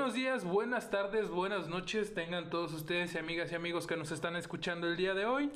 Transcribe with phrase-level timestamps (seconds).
[0.00, 4.10] Buenos días, buenas tardes, buenas noches, tengan todos ustedes y amigas y amigos que nos
[4.12, 5.50] están escuchando el día de hoy.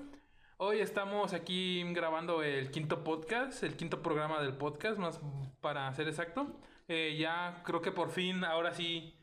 [0.58, 5.18] Hoy estamos aquí grabando el quinto podcast, el quinto programa del podcast, más
[5.62, 6.60] para ser exacto.
[6.88, 9.18] Eh, ya creo que por fin, ahora sí,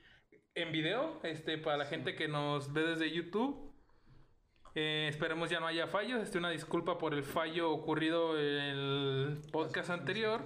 [0.55, 3.71] en video, este, para la gente que nos ve desde YouTube.
[4.73, 6.20] Eh, esperemos ya no haya fallos.
[6.20, 10.41] Este, una disculpa por el fallo ocurrido en el podcast anterior.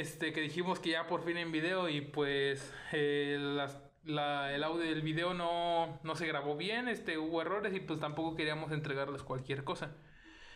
[0.00, 5.02] Este, que dijimos que ya por fin en video y pues eh, el audio del
[5.02, 9.64] video no, no se grabó bien, este, hubo errores y pues tampoco queríamos entregarles cualquier
[9.64, 9.94] cosa.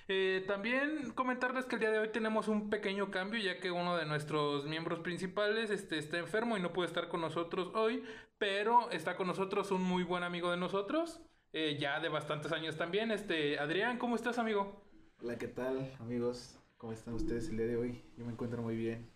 [0.09, 3.99] Eh, también comentarles que el día de hoy tenemos un pequeño cambio ya que uno
[3.99, 8.05] de nuestros miembros principales este, está enfermo y no puede estar con nosotros hoy,
[8.39, 11.21] pero está con nosotros un muy buen amigo de nosotros,
[11.53, 13.11] eh, ya de bastantes años también.
[13.11, 14.83] Este, Adrián, ¿cómo estás amigo?
[15.21, 16.59] Hola, ¿qué tal, amigos?
[16.79, 18.03] ¿Cómo están ustedes el día de hoy?
[18.17, 19.16] Yo me encuentro muy bien.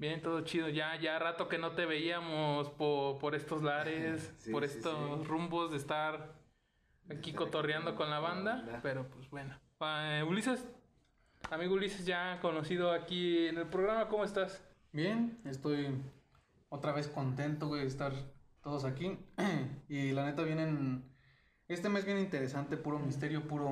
[0.00, 0.70] Bien, todo chido.
[0.70, 5.20] Ya, ya rato que no te veíamos po- por estos lares, Sí, por sí, estos
[5.20, 5.24] sí.
[5.26, 6.32] rumbos de estar
[7.10, 8.80] aquí Estar cotorreando aquí con la con la banda.
[8.82, 9.54] Pero pues bueno.
[9.82, 10.66] Eh, Ulises,
[11.50, 14.64] amigo Ulises, ya conocido aquí en el programa, ¿cómo estás?
[14.90, 15.88] Bien, estoy
[16.70, 18.12] otra vez contento, güey, de estar
[18.62, 19.18] todos aquí.
[19.88, 21.04] y la neta vienen...
[21.68, 23.70] Este mes viene interesante, puro misterio, puro...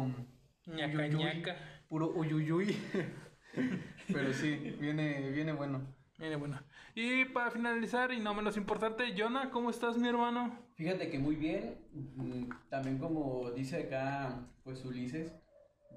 [0.66, 1.56] Ñaca, uyuyuy, ñaca.
[1.88, 2.76] Puro uyuyuy.
[4.12, 5.80] Pero sí, viene, viene bueno.
[6.18, 6.60] Viene bueno.
[6.96, 10.52] Y para finalizar, y no menos importante, Jonah, ¿cómo estás, mi hermano?
[10.74, 15.32] Fíjate que muy bien, mm, también como dice acá, pues Ulises,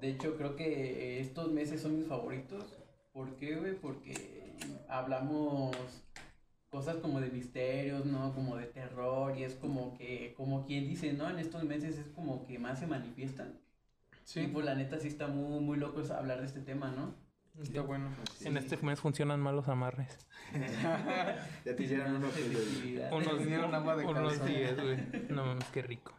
[0.00, 2.78] de hecho creo que estos meses son mis favoritos.
[3.12, 3.74] ¿Por qué, güey?
[3.74, 4.56] Porque
[4.88, 5.76] hablamos
[6.70, 8.32] cosas como de misterios, ¿no?
[8.32, 11.28] Como de terror y es como que, como quien dice, ¿no?
[11.28, 13.60] En estos meses es como que más se manifiestan.
[14.36, 17.14] Y pues la neta sí está muy, muy loco hablar de este tema, ¿no?
[17.60, 18.10] Está bueno.
[18.40, 20.18] En este mes funcionan mal los amarres.
[21.64, 22.16] Ya te hicieron.
[22.16, 24.46] Unos, Me dieron agua de unos calzón.
[24.46, 24.98] días, güey.
[25.28, 26.12] No mames, qué rico.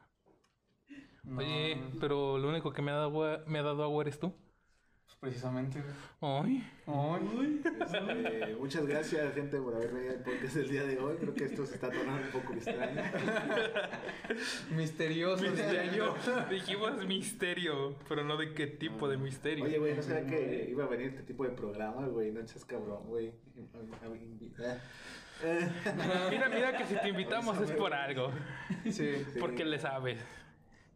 [1.23, 4.19] No, Oye, pero lo único que me ha dado agua, me ha dado agua eres
[4.19, 4.33] tú.
[5.23, 5.93] Precisamente, güey.
[6.21, 6.69] Ay.
[6.85, 11.15] Ay, Este, muchas gracias, gente, por haber venido al podcast el día de hoy.
[11.15, 13.01] Creo que esto se está tornando un poco extraño.
[14.75, 15.43] misterioso.
[15.43, 16.15] Misterio.
[16.49, 19.63] Dijimos misterio, pero no de qué tipo de misterio.
[19.63, 22.31] Oye, güey, no sabía que iba a venir este tipo de programa, güey.
[22.31, 23.33] No seas cabrón, güey.
[26.29, 28.31] Mira, mira que si te invitamos es por algo.
[28.83, 28.91] Sí.
[28.91, 29.39] Sí.
[29.39, 30.19] Porque le sabes.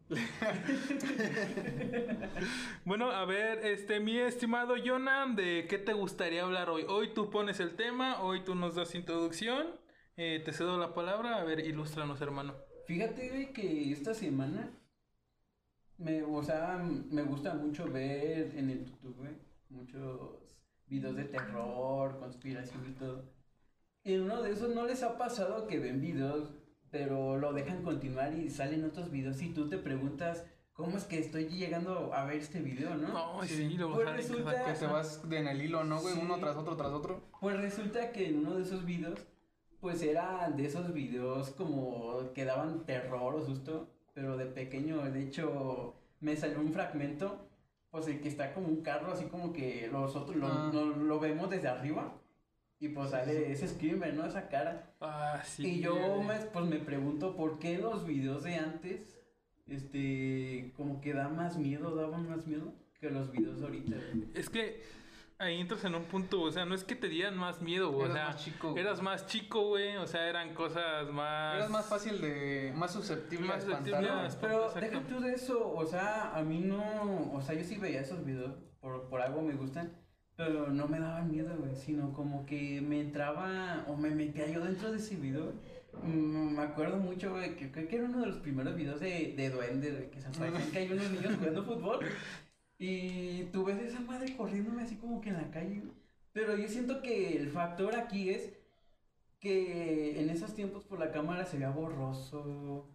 [2.84, 6.84] bueno, a ver, este, mi estimado Jonah, ¿de qué te gustaría hablar hoy?
[6.88, 9.66] Hoy tú pones el tema, hoy tú nos das introducción.
[10.16, 11.36] Eh, te cedo la palabra.
[11.36, 12.54] A ver, ilústranos, hermano.
[12.86, 14.70] Fíjate, que esta semana
[15.98, 19.28] me, o sea, me gusta mucho ver en el YouTube,
[19.68, 23.30] muchos videos de terror, conspiración y todo.
[24.04, 26.50] En uno de esos no les ha pasado que ven videos,
[26.90, 31.18] pero lo dejan continuar y salen otros videos y tú te preguntas, ¿cómo es que
[31.18, 33.08] estoy llegando a ver este video, no?
[33.08, 36.14] No, sí, lo Pues resulta- Que te vas de en el hilo, ¿no, güey?
[36.14, 36.20] Sí.
[36.22, 37.20] Uno tras otro, tras otro.
[37.40, 39.20] Pues resulta que en uno de esos videos,
[39.80, 45.22] pues eran de esos videos como que daban terror o susto, pero de pequeño, de
[45.22, 47.48] hecho, me salió un fragmento,
[47.90, 50.70] pues el que está como un carro, así como que nosotros lo, Ah.
[50.72, 52.12] lo- lo vemos desde arriba,
[52.80, 54.24] y pues sale ese screamer, ¿no?
[54.24, 54.94] Esa cara.
[55.00, 55.66] Ah, sí.
[55.66, 59.20] y yo me, pues me pregunto por qué los videos de antes,
[59.66, 63.96] este, como que da más miedo, daban más miedo que los videos ahorita.
[64.12, 64.28] güey.
[64.34, 64.82] Es que
[65.38, 68.08] ahí entras en un punto, o sea, no es que te dieran más miedo, güey,
[68.08, 68.82] o Eras sea, más chico, güey.
[68.82, 71.56] eras más chico, güey, o sea, eran cosas más...
[71.56, 72.72] Eras más fácil de.
[72.76, 74.36] más susceptible Más.
[74.36, 78.00] Pero deja tú de eso, o sea, a mí no, o sea, yo sí veía
[78.00, 79.96] esos videos, por, por algo me gustan,
[80.38, 84.64] pero no me daban miedo, güey, sino como que me entraba o me metía yo
[84.64, 85.52] dentro de ese video.
[86.04, 89.34] Mm, me acuerdo mucho, güey, que creo que era uno de los primeros videos de,
[89.36, 92.06] de duendes, güey, que se aparecían que hay unos niños jugando fútbol
[92.78, 95.82] y tú ves esa madre corriéndome así como que en la calle.
[96.32, 98.52] Pero yo siento que el factor aquí es
[99.40, 102.88] que en esos tiempos por la cámara se veía borroso,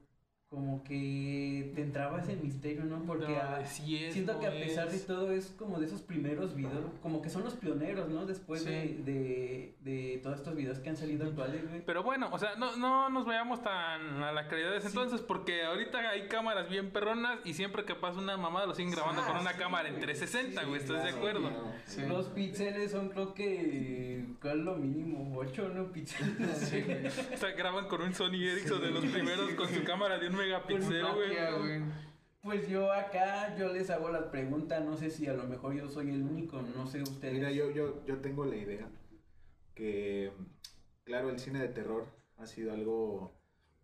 [0.53, 3.01] como que te entraba ese misterio, ¿no?
[3.03, 6.01] Porque No, a- sí es, siento que a pesar de todo es como de esos
[6.01, 8.25] primeros videos, como que son los pioneros, ¿no?
[8.27, 8.69] Después Sí.
[8.69, 11.81] de, de, de todos estos videos que han salido actuales, güey.
[11.83, 14.97] Pero bueno, o sea, no, no nos vayamos tan a la calidad de ese Sí.
[14.97, 18.91] entonces, porque ahorita hay cámaras bien perronas y siempre que pasa una mamada lo siguen
[18.91, 20.05] grabando Ah, con una sí, cámara en güey.
[20.05, 21.49] 360, Sí, güey, ¿estás de acuerdo?
[21.49, 22.07] claro.
[22.09, 25.35] Los píxeles son creo que, ¿cuál es lo mínimo?
[25.35, 25.91] ¿Ocho, no?
[25.91, 27.17] Píxeles.
[27.33, 30.35] O sea, graban con un Sony Ericsson de los primeros con su cámara de un
[30.43, 31.05] megapíxel,
[31.59, 31.81] güey.
[32.41, 35.87] Pues yo acá, yo les hago la pregunta, no sé si a lo mejor yo
[35.87, 37.33] soy el único, no sé ustedes.
[37.33, 38.89] Mira, yo, yo, yo tengo la idea
[39.73, 40.31] que,
[41.05, 42.05] claro, el cine de terror
[42.37, 43.33] ha sido algo,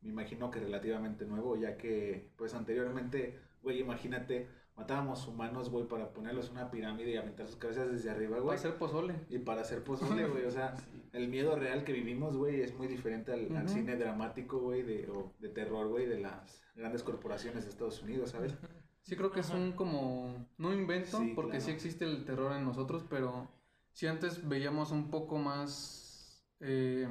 [0.02, 6.12] me imagino que relativamente nuevo, ya que pues anteriormente, güey, imagínate, matábamos humanos, güey, para
[6.14, 8.56] ponerlos en una pirámide y aventar sus cabezas desde arriba, Para güey.
[8.58, 9.16] hacer pozole.
[9.30, 11.04] Y para hacer pozole, güey, o sea, Sí.
[11.14, 15.10] el miedo real que vivimos, güey, es muy diferente al, al cine dramático, güey, de,
[15.10, 18.54] o de terror, güey, de las grandes corporaciones de Estados Unidos, ¿sabes?
[19.02, 21.66] Sí creo que es un como, no invento, Sí, porque claro.
[21.66, 23.48] sí existe el terror en nosotros, pero
[23.92, 27.08] si antes veíamos un poco más, eh,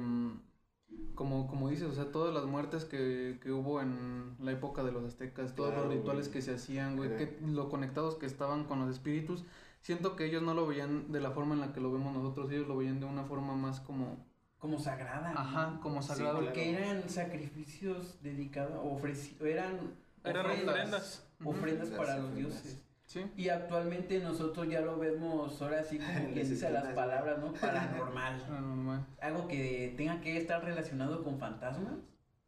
[1.15, 4.91] como, como dices, o sea, todas las muertes que, que hubo en la época de
[4.91, 6.33] los aztecas, todos Claro, los rituales güey.
[6.33, 9.43] que se hacían, güey, que, lo conectados que estaban con los espíritus,
[9.81, 12.49] siento que ellos no lo veían de la forma en la que lo vemos nosotros,
[12.51, 14.25] ellos lo veían de una forma más como,
[14.59, 15.33] Como sagrada.
[15.33, 15.39] ¿no?
[15.39, 16.31] ajá, como Sí, sagrado.
[16.39, 16.45] claro.
[16.47, 19.77] Porque eran sacrificios dedicados, ofreci eran,
[20.23, 21.25] Eran ofrendas.
[21.41, 21.49] Ujú.
[21.51, 22.63] ofrendas para los Ofrendas.
[22.63, 22.83] dioses.
[23.09, 23.25] Sí.
[23.35, 27.53] Y actualmente nosotros ya lo vemos ahora sí como quien dice las palabras, ¿no?
[27.53, 28.39] Paranormal.
[28.47, 29.07] Paranormal.
[29.19, 31.95] Algo que tenga que estar relacionado con fantasmas.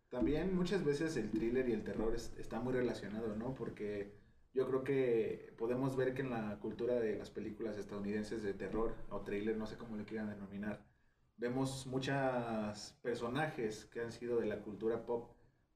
[0.10, 3.56] También muchas veces el thriller y el terror es- está muy relacionado, ¿no?
[3.56, 4.14] Porque
[4.54, 8.94] yo creo que podemos ver que en la cultura de las películas estadounidenses de terror
[9.10, 10.86] o thriller, no sé cómo le quieran denominar,
[11.38, 15.32] vemos muchos personajes que han sido de la cultura pop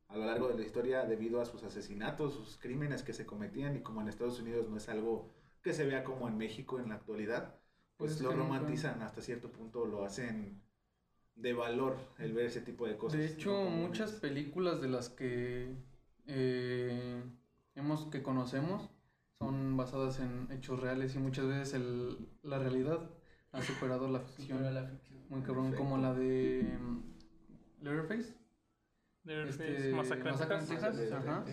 [0.08, 3.76] a lo largo de la historia debido a sus asesinatos, sus crímenes que se cometían
[3.76, 5.32] y como en Estados Unidos no es algo
[5.62, 7.56] que se vea como en México en la actualidad,
[7.98, 10.62] Pues pues es lo romantizan hasta cierto punto, lo hacen
[11.36, 13.20] de valor el ver ese tipo de cosas.
[13.20, 15.76] De hecho, muchas películas de las que
[16.28, 17.24] eh,
[17.76, 18.90] hemos que conocemos
[19.40, 23.10] son basadas en hechos reales y muchas veces el, la realidad
[23.52, 24.60] ha superado la ficción.
[24.60, 25.20] Supera la ficción.
[25.30, 25.84] Muy cabrón, Perfecto.
[25.90, 28.36] como la de mm, Leatherface.
[29.26, 30.96] Leatherface, Este, Masacre en Texas.
[30.98, 31.44] Texas, ajá.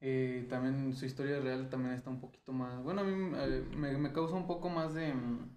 [0.00, 2.82] Eh, también su historia real también está un poquito más.
[2.82, 5.14] Bueno, a mí eh, me, me causa un poco más de.
[5.14, 5.48] mm,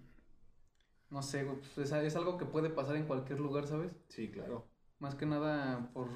[1.10, 3.92] No sé, pues, es, es algo que puede pasar en cualquier lugar, ¿sabes?
[4.08, 4.66] Sí, claro.
[5.00, 6.08] Más que nada por...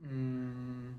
[0.00, 0.90] mm,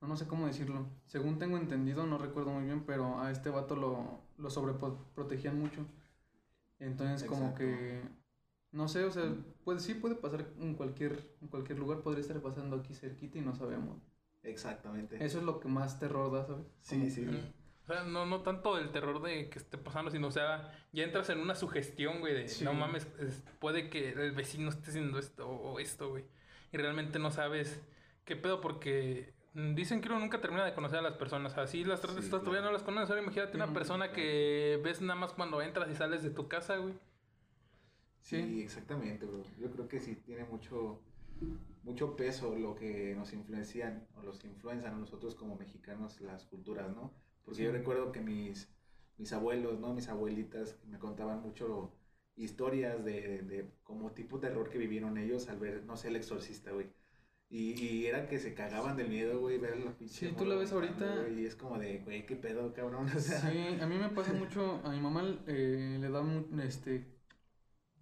[0.00, 0.86] no, no sé cómo decirlo.
[1.06, 5.86] Según tengo entendido, no recuerdo muy bien, pero a este vato lo, lo sobreprotegían mucho.
[6.78, 8.02] Entonces como que...
[8.72, 9.24] No sé, o sea,
[9.64, 13.40] puede, sí puede pasar en cualquier, en cualquier lugar, podría estar pasando aquí cerquita y
[13.40, 13.98] no sabemos.
[14.42, 15.22] Exactamente.
[15.24, 16.66] Eso es lo que más terror da, ¿sabes?
[16.80, 17.52] Sí, Como sí.
[17.84, 21.02] O sea, no, no tanto el terror de que esté pasando, sino, o sea, ya
[21.02, 22.64] entras en una sugestión, güey, de Sí.
[22.64, 26.24] no mames, es- puede que el vecino esté haciendo esto o esto, güey.
[26.72, 27.80] Y realmente no sabes
[28.24, 31.58] qué pedo, porque mm, dicen que uno nunca termina de conocer a las personas.
[31.58, 32.66] Así las tratas, Sí, estás todavía claro.
[32.70, 33.10] no las conoces.
[33.10, 33.74] Ahora imagínate una Ujú.
[33.74, 36.94] persona que ves nada más cuando entras y sales de tu casa, güey.
[38.20, 38.62] Sí, Sí.
[38.62, 39.42] exactamente, bro.
[39.58, 41.00] Yo creo que sí tiene mucho,
[41.82, 46.94] mucho peso lo que nos influencian o los influencian a nosotros como mexicanos las culturas,
[46.94, 47.12] ¿no?
[47.44, 47.64] Porque Sí.
[47.64, 48.68] yo recuerdo que mis,
[49.18, 49.94] mis abuelos, ¿no?
[49.94, 51.92] Mis abuelitas me contaban mucho
[52.36, 56.16] historias de, de, de como tipo terror que vivieron ellos al ver, no sé, el
[56.16, 56.86] exorcista, güey.
[57.52, 60.54] Y, y era que se cagaban del miedo, güey, ver la pinche Sí, tú la
[60.54, 63.06] ves ahorita- Y es como de, güey, qué pedo, cabrón.
[63.16, 66.22] O sea, Sí, a mí me pasa mucho, a mi mamá eh, le da
[66.62, 67.04] este,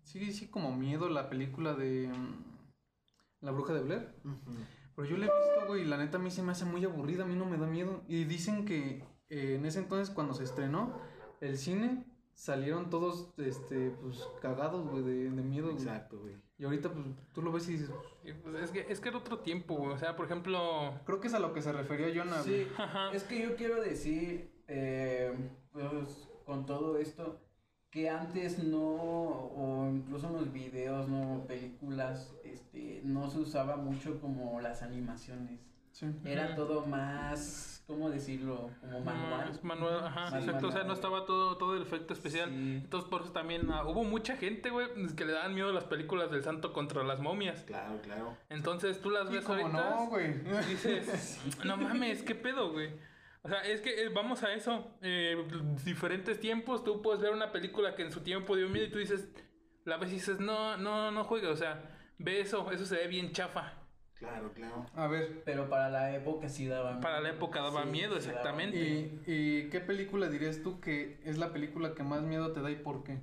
[0.08, 2.44] sí, sí, como miedo la película de mm,
[3.40, 4.08] La Bruja de Blair.
[4.96, 6.84] Pero yo la he visto, güey, y la neta a mí se me hace muy
[6.84, 8.02] aburrida, a mí no me da miedo.
[8.08, 10.98] Y dicen que eh, en ese entonces cuando se estrenó
[11.40, 15.82] el cine, salieron todos, este, pues, cagados, güey, de, de miedo, güey.
[15.82, 16.34] Exacto, güey.
[16.56, 17.90] Y ahorita, pues, tú lo ves y dices,
[18.24, 19.92] Y, pues, es, que, es que era otro tiempo, güey.
[19.92, 21.00] O sea, por ejemplo...
[21.04, 22.64] creo que es a lo que se refería Jonah, güey.
[22.64, 23.12] Sí, Ajá.
[23.12, 25.32] es que yo quiero decir, eh,
[25.72, 27.40] pues, con todo esto,
[27.90, 34.20] que antes no, o incluso en los videos, no, películas, este, no se usaba mucho
[34.20, 35.60] como las animaciones.
[35.92, 36.06] Sí.
[36.24, 38.70] Era todo más, ¿cómo decirlo?
[38.80, 39.48] Como manual.
[39.48, 40.68] Más manual, ajá, Más exacto.
[40.68, 42.50] O sea, no estaba todo, todo el efecto especial.
[42.50, 42.80] Sí.
[42.84, 45.84] Entonces, por eso también ah, hubo mucha gente, güey, que le daban miedo a las
[45.84, 47.62] películas del santo contra las momias.
[47.62, 48.36] Claro, claro.
[48.48, 50.30] Entonces, tú las Y ves como ahorita no, güey.
[50.30, 52.90] y dices, no mames, ¿qué pedo, güey?
[53.42, 54.96] O sea, es que eh, vamos a eso.
[55.02, 55.36] eh,
[55.84, 58.98] diferentes tiempos, tú puedes ver una película que en su tiempo dio miedo y tú
[58.98, 59.28] dices,
[59.84, 61.50] la ves y dices, no, no, no juega.
[61.50, 61.82] O sea,
[62.18, 63.74] ve eso, eso se ve bien chafa.
[64.14, 64.84] Claro, claro.
[64.94, 68.26] A ver, Pero para la época sí daba Para la época daba Sí, miedo, sí
[68.32, 68.76] daba exactamente.
[68.76, 72.70] ¿y, ¿y qué película dirías tú que es la película que más miedo te da
[72.70, 73.20] y por qué?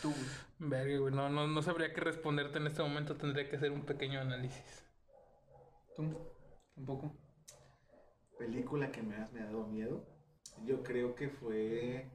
[0.00, 0.12] Tú.
[0.58, 3.84] Verga, güey, no, no, no sabría qué responderte en este momento, tendría que hacer un
[3.84, 4.84] pequeño análisis.
[5.94, 6.04] Tú,
[6.74, 7.12] tampoco.
[8.38, 10.06] Película que me ha, me ha dado miedo,
[10.64, 12.10] yo creo que fue,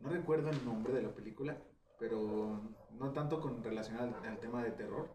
[0.00, 1.62] no recuerdo el nombre de la película,
[1.98, 5.08] pero no tanto con relación al, al tema de terror,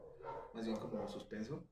[0.54, 1.68] más bien como suspenso,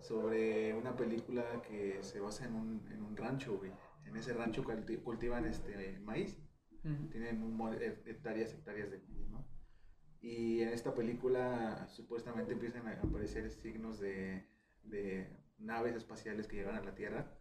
[0.00, 3.72] sobre una película que se basa en un, en un rancho, güey.
[4.06, 6.42] En ese rancho culti- cultivan este maíz,
[7.10, 7.60] tienen un
[8.06, 9.46] hectáreas, hectáreas de maíz, ¿no?
[10.22, 14.46] Y en esta película supuestamente empiezan a aparecer signos de,
[14.84, 17.38] de naves espaciales que llegan a la Tierra.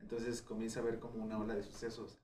[0.00, 2.18] Entonces comienza a ver como una ola de sucesos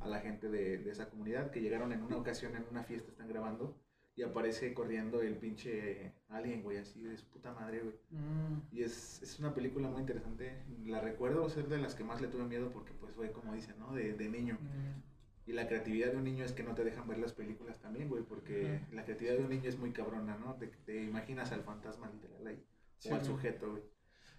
[0.00, 3.10] a la gente de, de esa comunidad que llegaron en una ocasión en una fiesta,
[3.10, 3.76] están grabando
[4.14, 7.94] y aparece corriendo el pinche alien, güey, así de su puta madre, güey.
[8.10, 10.62] Mm, Y es, es una película muy interesante.
[10.86, 13.78] La recuerdo ser de las que más le tuve miedo porque pues fue como dicen,
[13.78, 13.92] ¿no?
[13.94, 14.58] De, de niño.
[14.60, 15.02] mm,
[15.50, 18.08] Y la creatividad de un niño es que no te dejan ver las películas también,
[18.08, 20.54] güey, porque la creatividad de un niño es muy cabrona, ¿no?
[20.54, 22.64] Te, te imaginas al fantasma literal ahí,
[22.98, 23.82] Sí, o al sujeto, güey.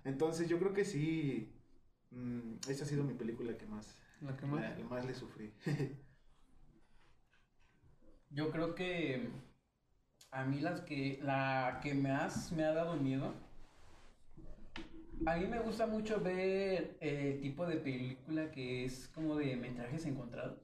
[0.03, 1.53] Entonces yo creo que sí,
[2.11, 4.61] mm, esa ha sido mi película que más, La que más.
[4.61, 5.53] la- la más le sufrí.
[8.29, 9.29] Yo creo que
[10.31, 13.33] a mí las que la que más me ha dado miedo
[15.25, 20.05] a mí me gusta mucho ver el tipo de película que es como de metrajes
[20.05, 20.57] encontrados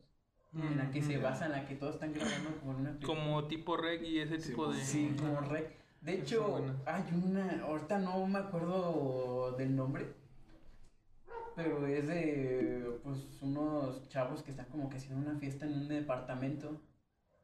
[0.55, 3.23] en la que se Mm, basa en la que todos están grabando como una película.
[3.23, 4.79] Como tipo reg y ese Sí, tipo de...
[4.81, 10.05] sí como re de hecho hay una ahorita no me acuerdo del nombre
[11.55, 15.87] pero es de pues unos chavos que están como que haciendo una fiesta en un
[15.87, 16.81] departamento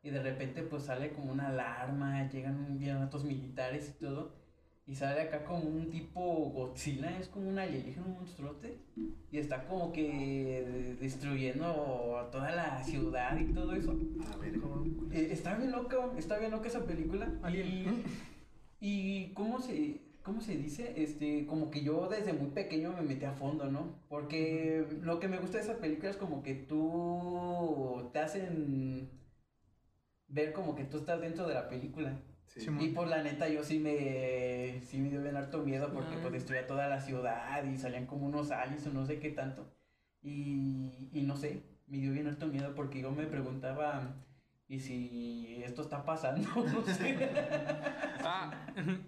[0.01, 4.39] y de repente pues sale como una alarma, llegan otros militares y todo
[4.87, 8.79] y sale acá como un tipo Godzilla, es como un alienígena, un monstruote
[9.31, 13.95] y está como que destruyendo toda la ciudad y todo eso.
[14.33, 14.55] A ver,
[15.11, 17.31] Eh, está bien loca, está bien loca esa película.
[17.43, 18.03] Alien.
[18.81, 23.01] Y, y cómo se cómo se dice, este, como que yo desde muy pequeño me
[23.01, 23.99] metí a fondo, ¿no?
[24.07, 29.09] Porque lo que me gusta de esa película es como que tú te hacen
[30.27, 32.13] ver como que tú estás dentro de la película.
[32.45, 32.67] sí.
[32.79, 36.19] Y por la neta yo sí me sí me dio bien harto miedo porque Ah.
[36.21, 39.73] pues destruía toda la ciudad y salían como unos aliens o no sé qué tanto.
[40.21, 44.13] Y, y no sé, me dio bien harto miedo porque yo me preguntaba
[44.69, 47.17] y si esto está pasando, no sé.
[48.21, 48.51] Ah,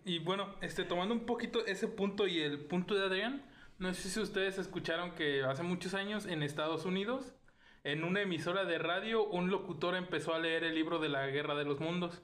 [0.04, 3.44] y bueno, este, tomando un poquito ese punto y el punto de Adrián,
[3.78, 7.36] no sé si ustedes escucharon que hace muchos años en Estados Unidos,
[7.84, 11.56] en una emisora de radio, un locutor empezó a leer el libro de la Guerra
[11.56, 12.24] de los Mundos.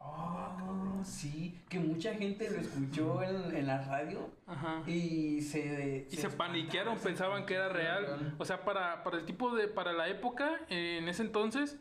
[0.00, 4.82] Ah, sí, que mucha gente lo escuchó en, en la radio Ajá.
[4.86, 8.34] y se Y se paniquearon, pensaban que era real.
[8.38, 11.78] O sea, para, para el tipo de, para la época, en ese entonces,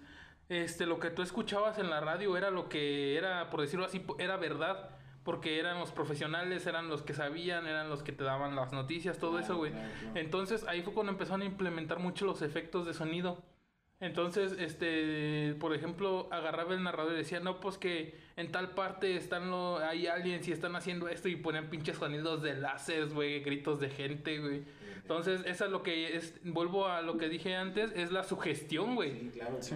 [0.49, 4.05] este, lo que tú escuchabas en la radio era lo que era, por decirlo así,
[4.19, 4.91] era verdad.
[5.23, 9.17] Porque eran los profesionales, eran los que sabían, eran los que te daban las noticias,
[9.17, 9.73] todo eso, güey.
[9.73, 10.19] Claro, claro.
[10.19, 13.43] Entonces ahí fue cuando empezaron a implementar mucho los efectos de sonido.
[13.99, 19.17] Entonces, este, por ejemplo, agarraba el narrador y decía, no, pues que en tal parte
[19.17, 23.41] están lo, hay aliens y están haciendo esto y ponían pinches sonidos de láseres, güey,
[23.41, 24.63] gritos de gente, güey.
[24.97, 28.93] Entonces, eso es lo que es, vuelvo a lo que dije antes, es la sugestión,
[28.93, 29.19] güey.
[29.19, 29.57] Sí, claro.
[29.61, 29.75] Sí.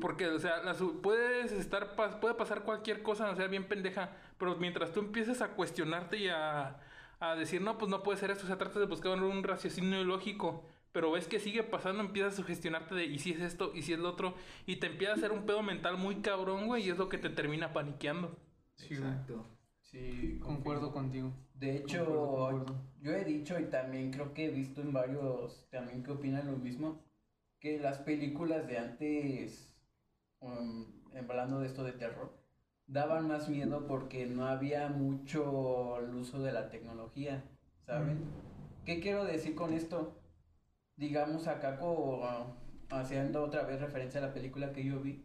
[0.00, 3.66] Porque, o sea, la su- puedes estar, pas- puede pasar cualquier cosa, o sea, bien
[3.68, 6.80] pendeja, pero mientras tú empieces a cuestionarte y a,
[7.20, 10.02] a decir, no, pues no puede ser esto, o sea, tratas de buscar un raciocinio
[10.04, 13.82] lógico, pero ves que sigue pasando, empiezas a sugestionarte de, y si es esto, y
[13.82, 14.34] si es lo otro,
[14.66, 17.18] y te empieza a hacer un pedo mental muy cabrón, güey, y es lo que
[17.18, 18.36] te termina paniqueando.
[18.76, 18.94] Sí.
[18.94, 19.44] Exacto.
[19.80, 21.32] Sí, Concuerdo contigo.
[21.54, 22.84] De hecho, Concuerdo, concuerdo.
[23.00, 26.56] yo he dicho y también creo que he visto en varios también que opinan lo
[26.58, 27.02] mismo,
[27.58, 29.67] que las películas de antes,
[30.40, 32.32] um, hablando de esto de terror,
[32.86, 37.44] daban más miedo porque no había mucho el uso de la tecnología,
[37.86, 38.18] ¿saben?
[38.84, 40.14] ¿Qué quiero decir con esto?
[40.96, 42.22] Digamos acá co-
[42.90, 45.24] haciendo otra vez referencia a la película que yo vi,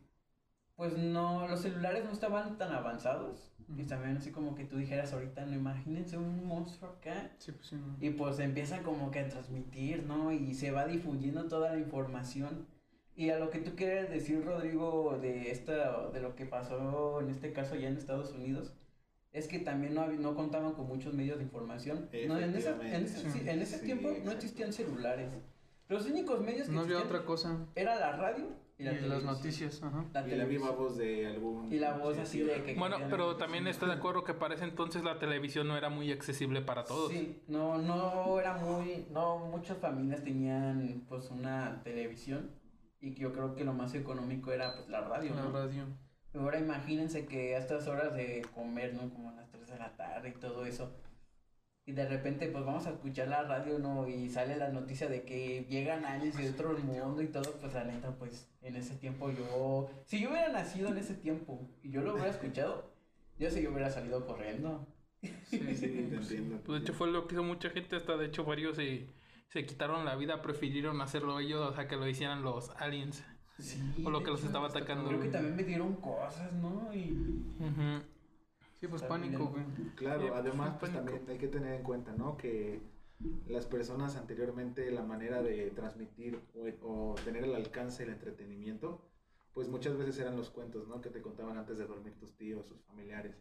[0.75, 3.51] pues no, los celulares no estaban tan avanzados.
[3.77, 3.89] Y Ujú.
[3.89, 7.32] también así como que tú dijeras ahorita, no imagínense un monstruo acá.
[7.39, 7.75] Sí, pues sí.
[7.75, 7.96] no.
[8.00, 10.32] Y pues empieza como que a transmitir, ¿no?
[10.32, 12.67] Y se va difundiendo toda la información.
[13.15, 17.29] Y a lo que tú quieres decir, Rodrigo, de esta, de lo que pasó en
[17.29, 18.74] este caso ya en Estados Unidos,
[19.32, 22.10] es que también no, no contaban con muchos medios de información.
[22.27, 25.29] No, en, esa- en ese, sí, en ese Sí, tiempo no existían celulares.
[25.89, 27.65] Los únicos medios que No había existían otra cosa.
[27.75, 28.48] era la radio
[28.79, 29.34] y Y la las televisión.
[29.36, 30.05] noticias, ajá.
[30.13, 31.72] La Y la viva voz de algún...
[31.72, 34.63] Y la voz así de que- Bueno, pero también estás de acuerdo que para ese
[34.63, 37.12] entonces la televisión no era muy accesible para todos.
[37.12, 42.50] Sí, no, no era muy, no, muchas familias tenían pues una televisión
[43.04, 45.52] y que yo creo que lo más económico era pues la radio, La ¿no?
[45.52, 45.84] radio.
[46.34, 49.14] Ahora imagínense que a estas horas de comer, ¿no?
[49.14, 50.90] Como a las 3 de la tarde y todo eso.
[51.86, 54.08] Y de repente pues vamos a escuchar la radio, ¿no?
[54.08, 57.84] Y sale la noticia de que llegan aliens de otro mundo y todo, pues la
[57.84, 62.02] neta pues en ese tiempo yo, si yo hubiera nacido en ese tiempo y yo
[62.02, 62.90] lo hubiera escuchado,
[63.38, 64.88] yo sí yo hubiera salido corriendo.
[65.22, 66.62] Sí, sí, te entiendo.
[66.64, 69.08] Pues de hecho fue lo que hizo mucha gente, hasta de hecho varios se,
[69.54, 73.24] se quitaron la vida, prefirieron hacerlo ellos, o sea, que lo hicieran los aliens.
[73.60, 75.10] Sí, o lo que los hecho, estaba atacando.
[75.10, 76.92] Creo que también me dieron cosas, ¿no?
[76.92, 77.12] Y
[77.60, 78.04] Ujú.
[78.80, 79.64] Sí, pues pánico, güey.
[79.96, 81.12] Claro, Sí, pues, además pues, pánico.
[81.12, 82.36] también hay que tener en cuenta, ¿no?
[82.36, 82.82] Que
[83.46, 86.42] las personas anteriormente la manera de transmitir
[86.82, 89.08] o, o tener el alcance, el entretenimiento,
[89.54, 91.00] pues muchas veces eran los cuentos, ¿no?
[91.00, 93.36] Que te contaban antes de dormir tus tíos, sus familiares,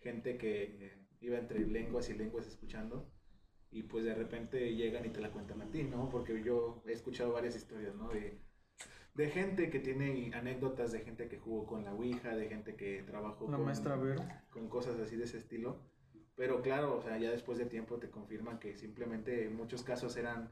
[0.00, 3.12] gente que eh, iba entre lenguas y lenguas escuchando
[3.70, 6.08] y pues de repente llegan y te la cuentan a ti, ¿no?
[6.08, 8.08] Porque yo he escuchado varias historias, ¿no?
[8.08, 8.40] De,
[9.14, 13.02] de gente que tiene anécdotas, de gente que jugó con la Ouija, de gente que
[13.02, 13.96] trabajó La con maestra
[14.50, 15.78] con cosas así de ese estilo.
[16.34, 20.16] Pero claro, o sea, ya después de tiempo te confirman que simplemente en muchos casos
[20.16, 20.50] eran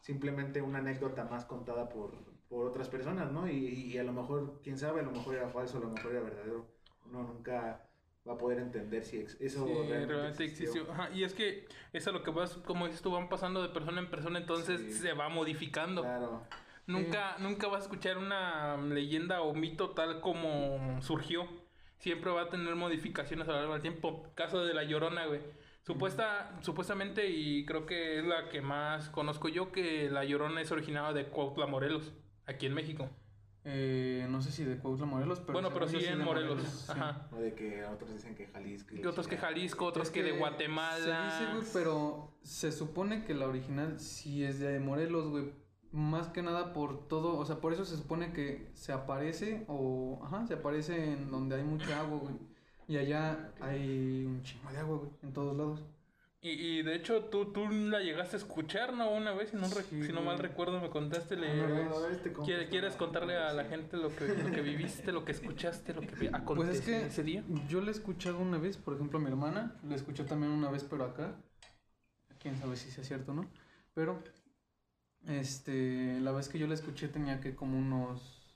[0.00, 2.12] simplemente una anécdota más contada por,
[2.48, 3.48] por otras personas, ¿no?
[3.48, 6.12] Y, y a lo mejor, quién sabe, a lo mejor era falso, a lo mejor
[6.12, 6.66] era verdadero.
[7.06, 7.87] Uno nunca
[8.28, 10.68] va a poder entender si eso Sí, realmente, realmente existió.
[10.70, 10.92] existió.
[10.92, 13.68] Ajá, y es que eso es lo que vas, como dices tú, van pasando de
[13.70, 14.92] persona en persona, entonces Sí.
[14.92, 16.02] se va modificando.
[16.02, 16.42] Claro,
[16.86, 21.46] Nunca, nunca vas a escuchar una leyenda o mito tal como surgió.
[21.98, 24.30] Siempre va a tener modificaciones a lo largo del tiempo.
[24.34, 25.40] Caso de la Llorona, güey.
[25.82, 30.70] Supuesta, Supuestamente, y creo que es la que más conozco yo, que la Llorona es
[30.70, 32.12] originada de Cuautla, Morelos,
[32.46, 33.10] aquí en México.
[33.64, 35.54] Eh, no sé si de Cuautla, Morelos, pero...
[35.54, 36.62] bueno, pero sí en Morelos.
[36.62, 36.92] sí.
[36.92, 37.28] Ajá.
[37.32, 38.94] o de que otros dicen que Jalisco.
[38.94, 39.36] y otros que.
[39.36, 41.24] Jalisco, otros Es que, de Se Guatemala.
[41.40, 45.52] dice, güey, pero se supone que la original sí es de Morelos, güey.
[45.90, 50.20] Más que nada por todo, o sea, por eso se supone que se aparece o,
[50.22, 52.34] ajá, se aparece en donde hay mucha agua, güey.
[52.86, 55.82] Y allá hay un chingo de agua, güey, en todos lados.
[56.40, 59.10] Y, y de hecho, tú, tú la llegaste a escuchar, ¿no?
[59.10, 61.34] Una vez, si no, re- Sí, si no mal recuerdo, me contaste.
[61.36, 61.84] Le, Una vez.
[61.88, 65.24] No, compa ¿Quiere- está- ¿Quieres contarle a la gente lo que, lo que viviste, lo
[65.24, 67.42] que escuchaste, lo que aconteció Pues es que ese día?
[67.68, 70.84] yo la he escuchado una vez, por ejemplo, mi hermana la escuchó también una vez,
[70.84, 71.34] pero acá.
[72.38, 73.50] Quién sabe si sea cierto o no.
[73.94, 74.22] Pero,
[75.26, 78.46] este, la vez que yo la escuché tenía que como unos,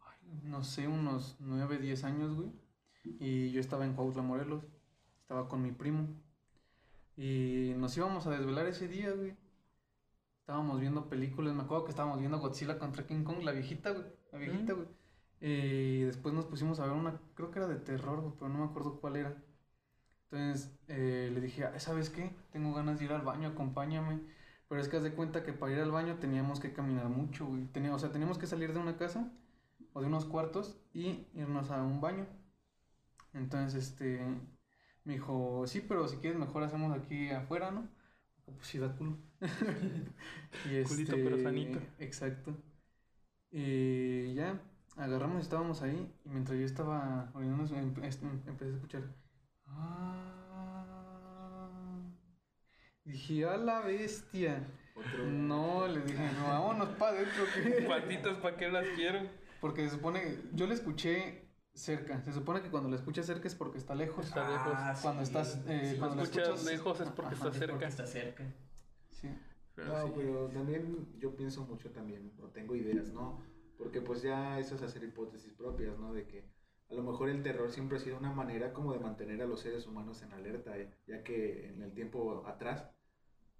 [0.00, 2.52] ay, no sé, unos 9, 10 años, güey.
[3.02, 4.62] Y yo estaba en Cuautla, Morelos.
[5.24, 6.06] Estaba con mi primo.
[7.16, 9.34] Y nos íbamos a desvelar ese día, güey.
[10.40, 11.54] Estábamos viendo películas.
[11.54, 14.04] Me acuerdo que estábamos viendo Godzilla contra King Kong, la viejita, güey.
[14.32, 14.76] La viejita, Mm.
[14.76, 14.88] güey.
[15.40, 18.50] Eh, y después nos pusimos a ver una, creo que era de terror, güey, pero
[18.50, 19.42] no me acuerdo cuál era.
[20.30, 22.34] Entonces eh, le dije, "Ay, ¿sabes qué?
[22.52, 24.20] Tengo ganas de ir al baño, acompáñame.
[24.68, 27.46] Pero es que haz de cuenta que para ir al baño teníamos que caminar mucho,
[27.46, 27.66] güey.
[27.68, 29.32] Tenía, o sea, teníamos que salir de una casa
[29.94, 32.26] o de unos cuartos y irnos a un baño.
[33.32, 34.20] Entonces, este,
[35.04, 37.88] me dijo, sí, pero si quieres mejor hacemos aquí afuera, ¿no?
[38.44, 39.16] Pues sí, da culo.
[40.70, 41.78] y Culito, pero sanito.
[41.98, 42.54] Exacto.
[43.50, 44.60] Y ya,
[44.96, 46.12] agarramos y estábamos ahí.
[46.24, 49.02] Y mientras yo estaba orinando, em- este, empecé a escuchar.
[49.66, 50.30] "Ah".
[53.04, 54.66] Dije, a la bestia.
[54.94, 57.44] Otro- No, le dije, no, vámonos para adentro.
[57.54, 57.82] ¿qué?".
[57.88, 59.20] Patitas, ¿para qué las quiero?
[59.60, 61.43] Porque se supone, yo la escuché
[61.74, 62.22] cerca.
[62.22, 64.26] Se supone que cuando la escuchas cerca es porque está lejos.
[64.26, 64.72] Está lejos.
[64.76, 67.54] Ah, Cuando sí, estás, eh, cuando la escuchas escuchas lejos es porque Ajá, está es
[67.54, 67.86] porque cerca.
[67.88, 68.44] está cerca.
[69.10, 69.28] Sí.
[69.74, 70.12] Pero No, sí.
[70.16, 73.42] pero también yo pienso mucho también, o tengo ideas, ¿no?
[73.76, 76.12] Porque pues ya eso es hacer hipótesis propias, ¿no?
[76.12, 76.44] De que
[76.90, 79.60] a lo mejor el terror siempre ha sido una manera como de mantener a los
[79.60, 82.88] seres humanos en alerta, eh, ya que en el tiempo atrás,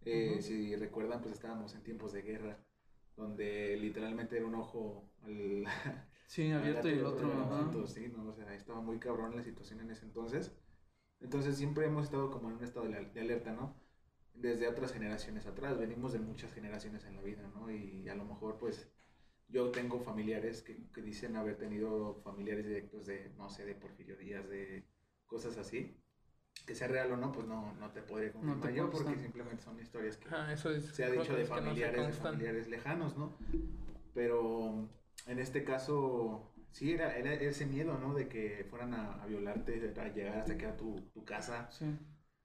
[0.05, 2.59] eh, si recuerdan, pues estábamos en tiempos de guerra,
[3.17, 5.65] donde literalmente era un ojo al,
[6.35, 7.33] Sí, abierto y el otro.
[7.33, 7.59] ajá.
[7.61, 8.29] abierto, sí, ¿no?
[8.29, 10.51] O sea, estaba muy cabrón la situación en ese entonces.
[11.21, 13.81] Entonces siempre hemos estado como en un estado de, alerta, ¿no?
[14.35, 17.71] Desde otras generaciones atrás, venimos de muchas generaciones en la vida, ¿no?
[17.71, 18.91] Y a lo mejor, pues,
[19.47, 24.17] yo tengo familiares que, que dicen haber tenido familiares directos de, no sé, de Porfirio
[24.17, 24.85] Díaz, de
[25.27, 25.97] cosas así.
[26.67, 29.63] Que sea real o no, pues no, no te podría confirmar te yo, porque simplemente
[29.63, 30.87] son historias que, Ajá, eso es.
[30.87, 33.37] se ha dicho de que no familiares, de familiares lejanos, ¿no?
[34.15, 34.89] Pero
[35.27, 38.15] en este caso, sí, era, era ese miedo, ¿no?
[38.15, 41.71] De que fueran a, a violarte, a llegar hasta que a tu, tu casa.
[41.71, 41.87] Sí.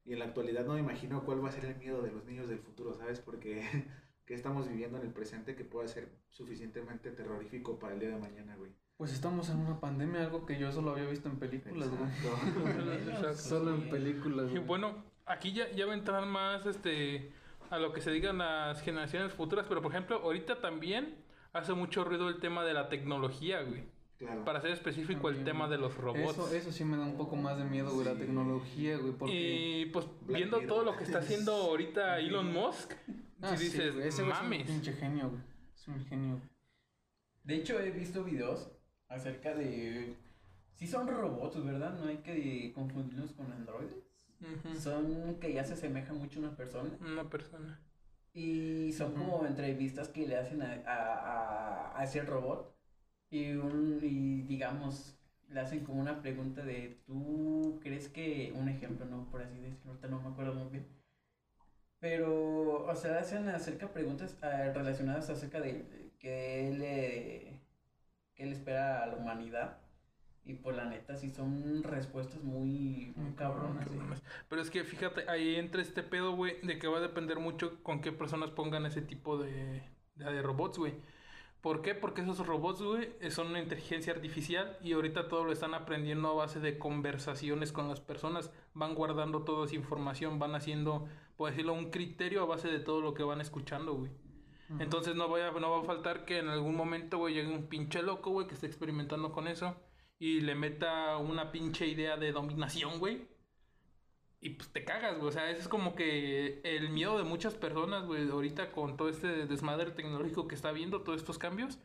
[0.05, 2.25] Y en la actualidad no me imagino cuál va a ser el miedo de los
[2.25, 3.19] niños del futuro, ¿sabes?
[3.19, 3.63] Porque
[4.25, 8.19] que estamos viviendo en el presente que pueda ser suficientemente terrorífico para el día de
[8.19, 8.71] mañana, güey.
[8.97, 13.36] Pues estamos en una pandemia, algo que yo solo había visto en películas, güey.
[13.36, 14.51] Solo en películas.
[14.53, 17.32] Y bueno, aquí ya, ya va a entrar más este
[17.69, 21.15] a lo que se digan las generaciones futuras, pero por ejemplo, ahorita también
[21.60, 23.84] hace mucho ruido el tema de la tecnología, güey.
[24.17, 24.43] Claro.
[24.43, 26.32] Para ser específico, el tema de los robots.
[26.34, 29.34] Eso, eso sí me da un poco más de miedo, güey, la tecnología, güey, porque...
[29.34, 32.91] Y pues Black viendo todo lo que está haciendo ahorita Elon Musk,
[33.41, 34.67] Ah, si sí, dices, güey, ese güey es un mames.
[34.67, 35.41] pinche genio, güey.
[35.74, 36.36] Es un genio.
[36.36, 36.50] güey.
[37.45, 38.69] De hecho, he visto videos
[39.08, 40.13] acerca de.
[40.74, 41.98] Sí, son robots, ¿verdad?
[41.98, 44.04] No hay que confundirlos con androides.
[44.78, 46.89] Son que ya se asemejan mucho a una persona.
[47.00, 47.80] Una persona.
[48.34, 52.76] Y son como entrevistas que le hacen a, a, a- a ese robot.
[53.32, 55.18] Y, un, y digamos,
[55.50, 59.92] le hacen como una pregunta de, ¿tú crees que, un ejemplo, no, por así decirlo,
[59.92, 60.88] ahorita no me acuerdo muy bien.
[62.00, 67.60] Pero, o sea, hacen acerca preguntas eh, relacionadas acerca de que él, eh,
[68.36, 69.78] que él espera a la humanidad.
[70.45, 73.88] Y por la neta, sí son respuestas muy, muy cabronas.
[74.47, 77.84] Pero es que fíjate, ahí entra este pedo, güey, de que va a depender mucho
[77.84, 79.84] con qué personas pongan ese tipo de,
[80.15, 80.93] de, de robots, güey.
[81.62, 81.93] ¿Por qué?
[81.93, 86.30] Porque esos robots, güey, eh, son una inteligencia artificial y ahorita todo lo están aprendiendo
[86.30, 88.52] a base de conversaciones con las personas.
[88.73, 93.02] Van guardando toda esa información, van haciendo, por decirlo, un criterio a base de todo
[93.02, 94.12] lo que van escuchando, güey.
[94.80, 98.04] Entonces no, vaya, no va a faltar que en algún momento, güey, llegue un pinche
[98.04, 99.75] loco, güey, que esté experimentando con eso
[100.19, 103.27] y le meta una pinche idea de dominación, güey.
[104.41, 105.29] Y pues te cagas, güey.
[105.29, 109.10] O sea, ese es como que el miedo de muchas personas, güey, ahorita con todo
[109.10, 111.79] este desmadre tecnológico que está viendo, todos estos cambios.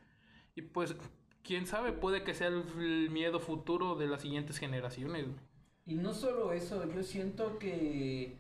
[0.55, 0.95] Y pues,
[1.43, 5.37] quién sabe, puede que sea el, el miedo futuro de las siguientes generaciones, güey.
[5.87, 8.39] Y no solo eso, yo siento que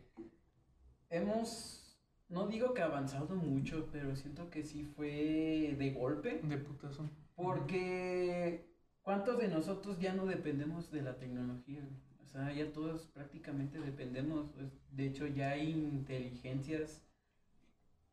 [1.11, 7.11] hemos, no digo que avanzado mucho, pero siento que sí fue de golpe, De putazo.
[7.35, 8.74] porque
[9.05, 11.88] ¿cuántos de nosotros ya no dependemos de la tecnología?
[12.25, 14.51] O sea, ya todos prácticamente dependemos.
[14.57, 17.01] pues, De hecho, ya hay inteligencias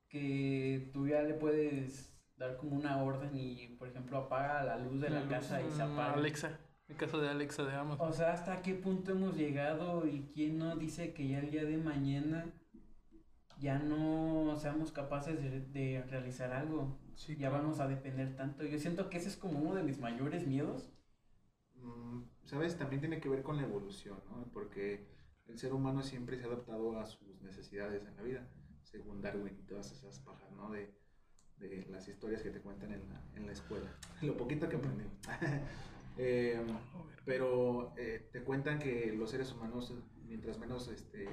[0.09, 4.99] que tú ya le puedes dar como una orden y, por ejemplo, apaga la luz
[5.01, 6.13] de la, La luz, casa y se Mm, apaga.
[6.13, 8.07] Alexa, el caso de Alexa de Amazon.
[8.09, 11.63] O sea, ¿hasta qué punto hemos llegado y quién no dice que ya el día
[11.63, 12.45] de mañana
[13.61, 16.99] ya no seamos capaces de, de realizar algo?
[17.15, 17.63] Sí, Ya claro.
[17.63, 18.63] vamos a depender tanto.
[18.65, 20.91] Yo siento que ese es como uno de mis mayores miedos.
[21.75, 22.77] Mm, ¿Sabes?
[22.77, 24.45] También tiene que ver con la evolución, ¿no?
[24.51, 25.07] Porque
[25.47, 28.47] el ser humano siempre se ha adaptado a sus necesidades en la vida,
[28.83, 30.69] según Darwin y todas esas pajas, ¿no?
[30.71, 30.93] De,
[31.57, 33.89] de las historias que te cuentan en la, en la escuela.
[34.21, 35.05] Lo poquito que aprendí.
[36.17, 36.61] Eh,
[37.23, 39.93] pero eh, te cuentan que los seres humanos,
[40.27, 41.29] mientras menos este,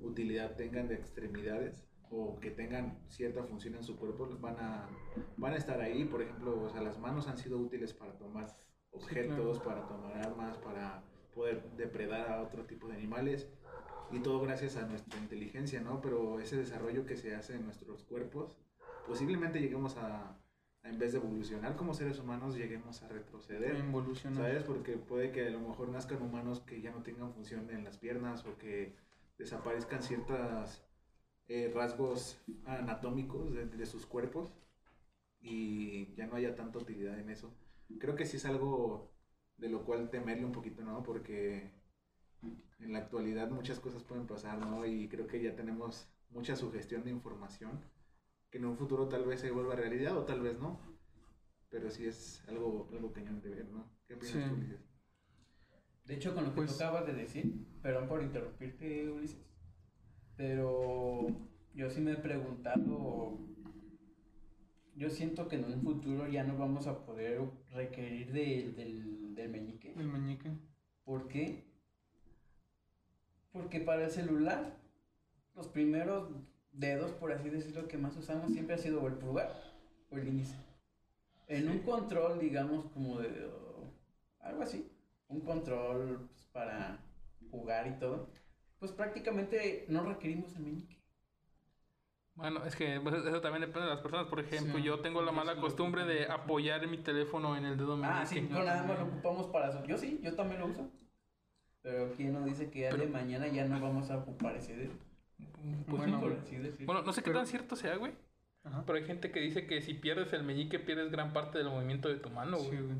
[0.00, 4.88] utilidad tengan de extremidades o que tengan cierta función en su cuerpo, van a,
[5.36, 6.04] van a estar ahí.
[6.04, 8.56] Por ejemplo, o sea, las manos han sido útiles para tomar
[8.90, 13.48] objetos, para tomar armas, para poder depredar a otro tipo de animales.
[14.10, 16.00] Y todo gracias a nuestra inteligencia, ¿no?
[16.00, 18.56] Pero ese desarrollo que se hace en nuestros cuerpos,
[19.06, 20.36] posiblemente lleguemos a,
[20.82, 23.76] en vez de evolucionar como seres humanos, lleguemos a retroceder.
[23.76, 24.42] Involucionar.
[24.42, 24.64] ¿Sabes?
[24.64, 27.98] Porque puede que a lo mejor nazcan humanos que ya no tengan función en las
[27.98, 28.96] piernas o que
[29.40, 30.84] desaparezcan ciertos
[31.74, 34.54] rasgos anatómicos de, de, sus cuerpos
[35.40, 37.52] y ya no haya tanta utilidad en eso.
[37.98, 39.10] Creo que sí es algo
[39.56, 41.02] de lo cual temerle un poquito, ¿no?
[41.02, 41.72] Porque
[42.78, 44.86] en la actualidad muchas cosas pueden pasar, ¿no?
[44.86, 47.80] Y creo que ya tenemos mucha sugestión de información
[48.50, 50.78] que en un futuro tal vez se vuelva realidad o tal vez no.
[51.68, 53.90] Pero sí es algo, algo cañón de ver, ¿no?
[54.06, 54.48] ¿Qué opinas Sí.
[54.48, 54.89] tú?
[56.10, 59.38] De hecho, con lo que Pues- tú acabas de decir, perdón por interrumpirte, Ulises,
[60.36, 61.28] pero
[61.72, 63.38] yo sí me he preguntado,
[64.96, 69.50] yo siento que en un futuro ya no vamos a poder requerir de- del, del
[69.50, 69.92] meñique.
[69.96, 70.50] El meñique.
[71.04, 71.62] ¿Por qué?
[73.52, 74.76] Porque para el celular,
[75.54, 76.28] los primeros
[76.72, 79.52] dedos, por así decirlo, que más usamos siempre ha sido el pulgar
[80.10, 80.56] o el índice.
[81.46, 83.48] En un control, digamos, como de
[84.40, 84.89] algo así,
[85.30, 86.98] un control pues, para
[87.50, 88.28] jugar y todo,
[88.78, 90.98] pues prácticamente no requerimos el meñique.
[92.34, 94.26] Bueno, es que pues, eso también depende de las personas.
[94.28, 97.76] Por ejemplo, Sí, yo tengo la mala sí costumbre de apoyar mi teléfono en el
[97.76, 98.26] dedo Ah, meñique.
[98.26, 99.84] sí, no nada más lo ocupamos para eso.
[99.84, 100.88] Yo sí, yo también lo uso.
[101.82, 104.76] Pero ¿quién nos dice que ya de Pero- mañana ya no vamos a ocupar ese
[104.76, 104.92] dedo?
[105.86, 106.86] Pues, Bueno, por así decirlo.
[106.86, 108.12] bueno, no sé qué Pero- tan cierto sea, güey.
[108.64, 108.84] Ajá.
[108.86, 112.08] Pero hay gente que dice que si pierdes el meñique, pierdes gran parte del movimiento
[112.08, 112.82] de tu mano, Sí, güey.
[112.82, 112.96] güey.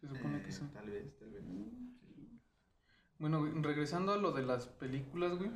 [0.00, 0.62] Se supone Eh, que sí.
[0.72, 1.42] Tal vez, tal vez.
[3.22, 5.52] Bueno, güey, regresando a lo de las películas, güey.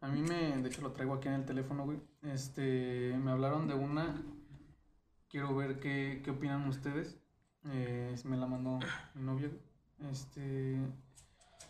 [0.00, 1.98] A mí me, de hecho lo traigo aquí en el teléfono, güey.
[2.22, 4.22] Este, me hablaron de una.
[5.28, 7.18] Quiero ver qué, qué opinan ustedes.
[7.64, 8.78] Eh, me la mandó
[9.14, 9.50] mi novia.
[10.08, 10.78] Este,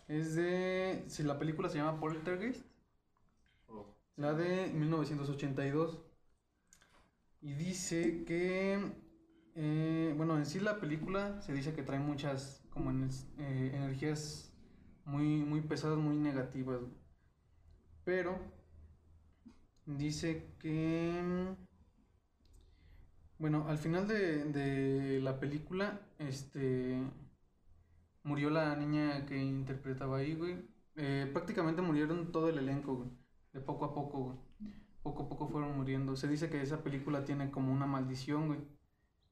[0.07, 2.63] es de, si la película se llama Poltergeist,
[3.67, 6.03] Oh, la de 1982.
[7.41, 8.79] Y dice que,
[9.55, 13.09] eh, bueno, en sí la película se dice que trae muchas, como en-
[13.39, 14.51] eh, energías
[15.05, 16.81] muy, muy pesadas, muy negativas.
[18.03, 18.37] Pero
[19.85, 21.55] dice que,
[23.37, 27.01] bueno, al final de, de la película, este,
[28.23, 30.37] murió la niña que interpretaba ahí.
[30.95, 33.11] Eh, prácticamente murieron todo el elenco,
[33.53, 34.37] de poco a poco,
[35.03, 36.15] poco a poco fueron muriendo.
[36.15, 38.59] Se dice que esa película tiene como una maldición, güey.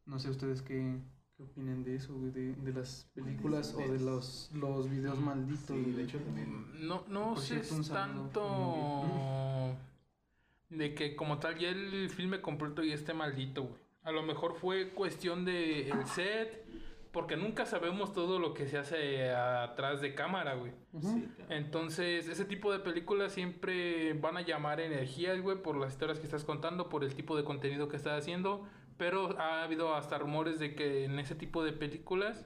[0.05, 1.01] No sé ustedes qué,
[1.43, 5.77] qué opinen de eso, güey, de, de las películas o de los, los videos malditos.
[5.77, 6.87] Sí, de hecho también.
[6.87, 9.75] No, no Por sé es tanto
[10.69, 13.83] de que como tal ya el filme completo ya esté maldito, güey.
[14.03, 16.65] A lo mejor fue cuestión de el set,
[17.13, 20.73] porque nunca sabemos todo lo que se hace atrás de cámara, güey.
[20.91, 21.07] Ujú.
[21.07, 21.53] Sí, claro.
[21.53, 26.25] Entonces, ese tipo de películas siempre van a llamar energías, güey, por las historias que
[26.25, 28.67] estás contando, por el tipo de contenido que estás haciendo.
[28.97, 32.45] Pero ha habido hasta rumores de que en ese tipo de películas,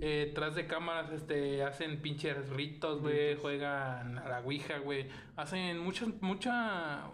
[0.00, 5.08] eh, tras de cámaras, este, hacen pinches ritos, güey, juegan a la ouija, güey.
[5.36, 7.10] Hacen muchas, mucha,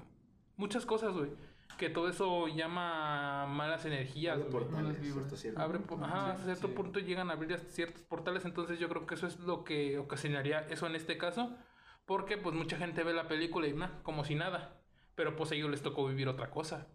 [0.57, 1.31] muchas cosas, güey.
[1.79, 4.53] Que todo eso llama malas energías, Abre güey.
[4.65, 5.25] portales, Malas vibras.
[5.25, 5.97] hasta cierto Abre, punto.
[5.99, 6.75] po- ajá, hasta cierto sí.
[6.75, 10.61] punto llegan a abrir ciertos portales, entonces yo creo que eso es lo que ocasionaría
[10.69, 11.57] eso en este caso,
[12.05, 14.81] porque pues mucha gente ve la película y nah, como si nada,
[15.15, 16.87] pero pues a ellos les tocó vivir otra cosa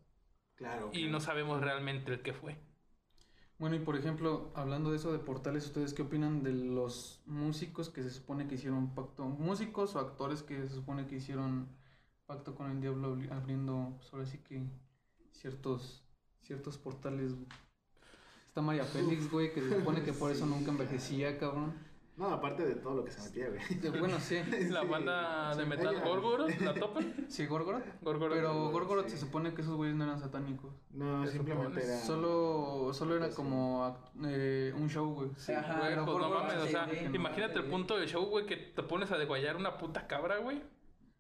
[0.58, 0.90] Claro.
[0.92, 1.12] y claro.
[1.12, 2.58] no sabemos realmente el que fue.
[3.60, 7.90] Bueno, y por ejemplo, hablando de eso de portales, ¿ustedes qué opinan de los músicos
[7.90, 9.26] que se supone que hicieron pacto?
[9.26, 11.68] Músicos o actores que se supone que hicieron
[12.28, 14.62] pacto con el diablo abri- abriendo, pues ahora sí que
[15.32, 16.04] ciertos,
[16.42, 17.34] ciertos portales.
[18.48, 21.74] Está María Félix, güey, que se supone que por eso Sí, nunca envejecía, cabrón.
[22.18, 23.64] No, aparte de todo lo que se metía, güey.
[23.80, 24.38] De- Bueno, sí.
[24.72, 27.14] La Sí, banda de sí, metal ella- Gorgoroth, ¿la topan?
[27.30, 27.84] Sí, Gorgoroth.
[28.02, 28.36] Gorgoroth.
[28.36, 29.12] Pero Gorgoroth sí.
[29.12, 30.74] se supone que esos güeyes no eran satánicos.
[30.92, 31.98] No, simplemente era.
[32.00, 35.30] Solo, solo era como eh, un show, güey.
[35.38, 35.52] Sí.
[35.54, 38.48] Ajá, Güey, pero pues no mames, o se sea, imagínate el punto del show, güey,
[38.48, 40.64] que te pones a degollar una puta cabra, güey.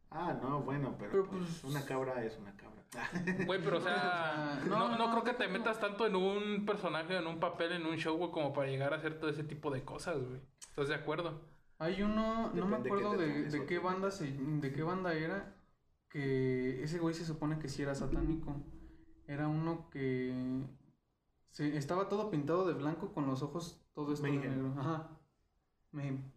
[0.09, 2.76] Ah, no, bueno, pero, Pero, pues, pues, una cabra es una cabra.
[3.45, 6.15] Güey, pero o sea, No, no, no, no no, creo que te metas tanto en
[6.15, 9.29] un personaje, en un papel, en un show, güey, como para llegar a hacer todo
[9.29, 10.41] ese tipo de cosas, güey.
[10.69, 11.41] ¿Estás de acuerdo?
[11.79, 15.55] Hay uno, no me acuerdo de, de qué banda se, de qué banda era,
[16.09, 18.55] que ese güey se supone que sí era satánico.
[19.27, 20.63] Era uno que
[21.51, 24.51] se, estaba todo pintado de blanco con los ojos todo esto de Mayhem.
[24.51, 24.75] negro.
[24.79, 25.09] Ajá.
[25.91, 26.31] Mayhem.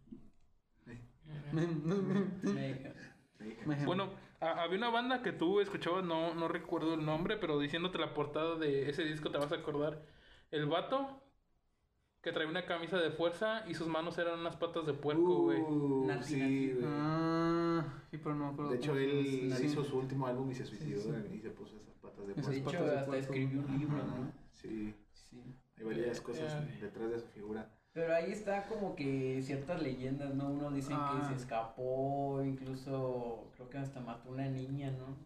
[1.53, 2.91] Mayhem.
[3.85, 7.97] Bueno, a- había una banda que tú escuchabas, no, no recuerdo el nombre, pero diciéndote
[7.97, 10.01] la portada de ese disco te vas a acordar.
[10.51, 11.21] El vato
[12.21, 15.59] que traía una camisa de fuerza y sus manos eran unas patas de puerco, güey.
[15.61, 16.85] Uh, sí, güey.
[16.87, 18.71] Ah, sí, pero no me acuerdo.
[18.71, 19.53] De hecho, él.
[19.57, 19.65] Sí.
[19.65, 21.09] hizo su último álbum y se suicidó sí.
[21.33, 22.51] y se puso esas patas de puerco.
[22.51, 23.13] hecho, de hasta puerco.
[23.15, 24.31] escribió un libro, Ajá, ¿no?
[24.53, 25.41] Sí, Sí.
[25.77, 26.77] hay varias cosas eh.
[26.81, 27.67] detrás de su figura.
[27.93, 30.49] Pero ahí está como que ciertas leyendas, ¿no?
[30.49, 31.19] Uno dicen Ah.
[31.21, 35.17] que se escapó, incluso creo que hasta mató una niña, ¿no?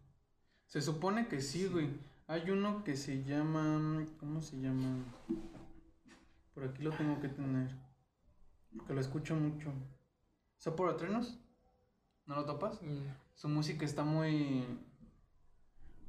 [0.65, 1.89] Se supone que sí, güey.
[2.27, 4.03] Hay uno que se llama.
[4.19, 5.05] ¿Cómo se llama?
[6.55, 7.69] Por aquí lo tengo que tener.
[8.75, 9.71] Porque lo escucho mucho.
[10.57, 11.39] ¿Sopor Atrenos?
[12.25, 12.81] ¿No lo topas?
[12.81, 13.03] Mm.
[13.35, 14.65] Su música está muy.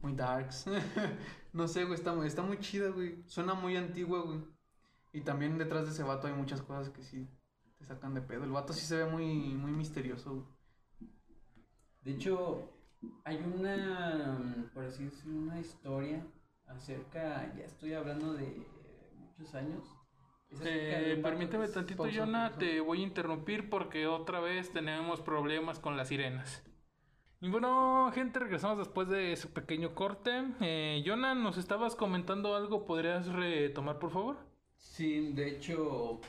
[0.00, 0.64] Muy darks.
[1.52, 1.94] no sé, güey.
[1.96, 3.22] Está, muy- está muy chida, güey.
[3.26, 4.40] Suena muy antigua, güey.
[5.16, 7.26] Y también detrás de ese vato hay muchas cosas que sí
[7.78, 8.44] te sacan de pedo.
[8.44, 10.46] El vato sí se ve muy, muy misterioso.
[12.02, 12.68] De hecho,
[13.24, 16.22] hay una, por así decirlo, una historia
[16.66, 18.62] acerca, ya estoy hablando de
[19.16, 19.84] muchos años.
[20.60, 26.08] Eh, permíteme tantito, Jonah, te voy a interrumpir porque otra vez tenemos problemas con las
[26.08, 26.62] sirenas.
[27.40, 30.44] Y bueno, gente, regresamos después de ese pequeño corte.
[30.60, 34.45] Eh, Jonah, nos estabas comentando algo, ¿podrías retomar, por favor?
[34.76, 36.20] Sí, de hecho,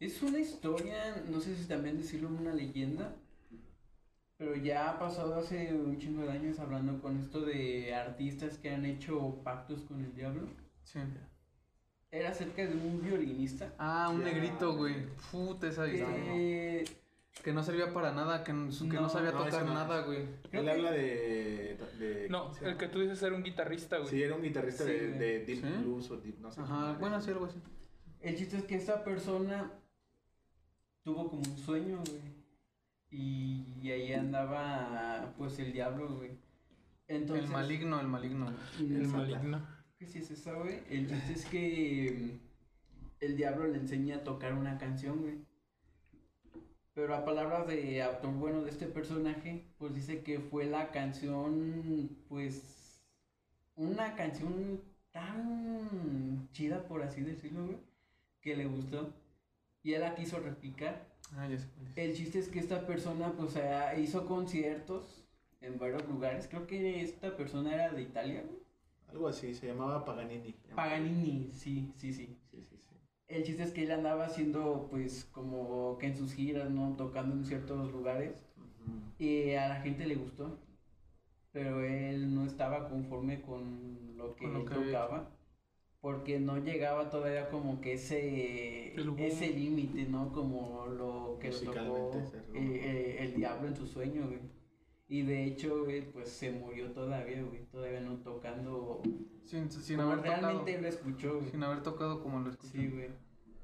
[0.00, 3.12] es una historia, no sé si también decirlo una leyenda,
[4.36, 8.70] pero ya ha pasado hace un chingo de años hablando con esto de artistas que
[8.70, 10.48] han hecho pactos con el diablo.
[10.84, 11.00] Sí.
[12.10, 14.96] Era acerca de un violinista Ah, un Ya, negrito, güey.
[15.30, 16.24] Puta esa historia.
[16.24, 16.84] que
[17.44, 20.22] Que no servía para nada, que, no, que no No, sabía no, tocar nada, güey.
[20.50, 21.78] Él que- habla de.
[22.00, 24.10] de No, ¿cómo se el que tú dices era un guitarrista, güey.
[24.10, 25.68] Sí, era un guitarrista Sí, de, de Deep ¿Sí?
[25.84, 26.60] Blues o Deep, no sé.
[26.62, 27.60] Ajá, bueno, sí, algo así.
[28.20, 29.72] El chiste es que esta persona
[31.02, 32.40] tuvo como un sueño, güey.
[33.10, 36.38] Y, y ahí andaba, pues, el diablo, güey.
[37.08, 38.46] Entonces, el maligno, el maligno.
[38.78, 38.94] güey.
[38.94, 39.66] El maligno.
[39.98, 40.80] que sí es esa, güey.
[40.88, 45.38] El chiste es que mm, el diablo le enseña a tocar una canción, güey.
[46.94, 52.16] Pero a palabras de autor bueno de este personaje, pues dice que fue la canción,
[52.28, 53.00] pues,
[53.76, 57.89] una canción tan chida, por así decirlo, güey,
[58.40, 59.12] que le gustó.
[59.82, 61.06] Y él la quiso replicar.
[61.36, 61.68] Ah, ya sé.
[61.96, 65.24] El chiste es que esta persona, pues, ah, hizo conciertos
[65.60, 66.48] en varios lugares.
[66.48, 68.60] Creo que esta persona era de Italia, güey.
[69.08, 70.54] Algo así, se llamaba Paganini.
[70.74, 72.36] Paganini, sí, sí, sí.
[72.50, 72.96] Sí, sí, sí.
[73.28, 76.96] El chiste es que él andaba haciendo, pues, como que en sus giras, ¿no?
[76.96, 78.46] Tocando en ciertos lugares.
[79.18, 80.58] Y a la gente le gustó.
[81.52, 85.30] pero él no estaba conforme con lo que Con lo él que había tocaba.
[86.00, 90.32] Porque no llegaba todavía como que ese, ese límite, ¿no?
[90.32, 92.12] Como lo que lo tocó
[92.54, 94.40] eh, eh, el diablo en su sueño, güey.
[95.08, 97.66] Y de hecho, güey, pues se murió todavía, güey.
[97.66, 99.02] Todavía no tocando
[99.44, 100.40] Sin, sin como haber tocado.
[100.42, 101.50] realmente él lo escuchó, güey.
[101.50, 102.72] Sin haber tocado como lo escuché.
[102.72, 103.08] Sí, güey.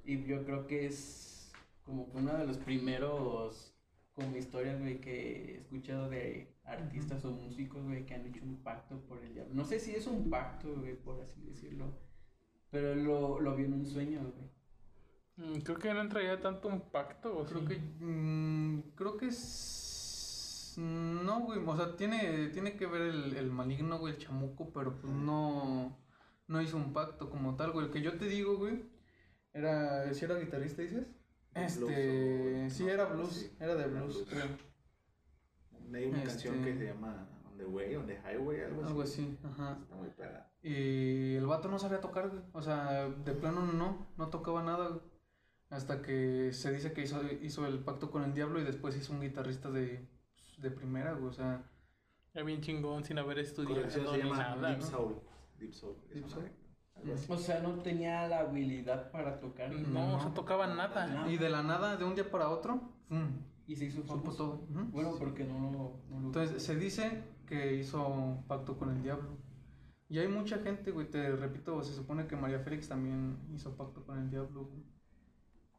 [0.04, 1.52] Y yo creo que es
[1.84, 3.72] como que uno de los primeros
[4.12, 8.62] como historias, güey, que he escuchado de artistas o músicos, güey, que han hecho un
[8.62, 9.54] pacto por el diablo.
[9.54, 11.94] No sé si es un pacto, güey, por así decirlo.
[12.76, 14.50] Pero él lo, lo vio en un sueño, güey.
[15.38, 17.68] Mm, Creo que no entraría tanto un pacto, ¿o Creo sí?
[17.68, 17.78] que.
[18.04, 20.74] mm, creo que es.
[20.76, 21.58] No, güey.
[21.66, 25.98] O sea, tiene, tiene que ver el, el maligno, güey, el chamuco, pero pues no.
[26.48, 27.86] No hizo un pacto como tal, güey.
[27.86, 28.84] El que yo te digo, güey.
[29.54, 30.12] Era.
[30.12, 31.06] ¿Si era guitarrista, dices?
[31.54, 31.80] Este.
[31.80, 33.50] Blues sí, no, era blues.
[33.58, 34.28] Era de blues, blues.
[34.28, 34.48] creo.
[35.94, 38.88] Hay una canción Este- que se llama On the Way, On the Highway, algo así.
[38.90, 39.78] Algo así, ajá.
[39.82, 40.52] Está muy pegada.
[40.62, 42.42] Y el vato no sabía tocar, güey.
[42.52, 45.00] O sea, de plano no, no tocaba nada, güey.
[45.70, 49.12] Hasta que se dice que hizo, hizo el pacto con el diablo y después hizo
[49.12, 50.06] un guitarrista de,
[50.58, 51.28] de primera, güey.
[51.28, 51.64] O sea,
[52.34, 54.86] Ya bien chingón sin haber estudiado se llama nada, Deep ¿no?
[54.86, 55.14] Soul.
[55.58, 55.96] Deep Soul.
[56.12, 56.50] Deep Soul.
[57.28, 59.70] O sea, no tenía la habilidad para tocar.
[59.72, 60.16] No, No.
[60.16, 61.06] o sea, tocaba nada.
[61.06, 61.30] Nada.
[61.32, 63.28] y de la nada, de un día para otro, ¡fum!
[63.66, 64.36] Y se hizo supo famoso.
[64.36, 64.54] todo.
[64.70, 64.90] Ujú.
[64.92, 66.26] Bueno, porque no, lo- no lo...
[66.28, 69.38] Entonces, se dice que hizo un pacto con el diablo.
[70.08, 74.04] Y hay mucha gente, güey, te repito, se supone que María Félix también hizo pacto
[74.04, 74.84] con el diablo, güey.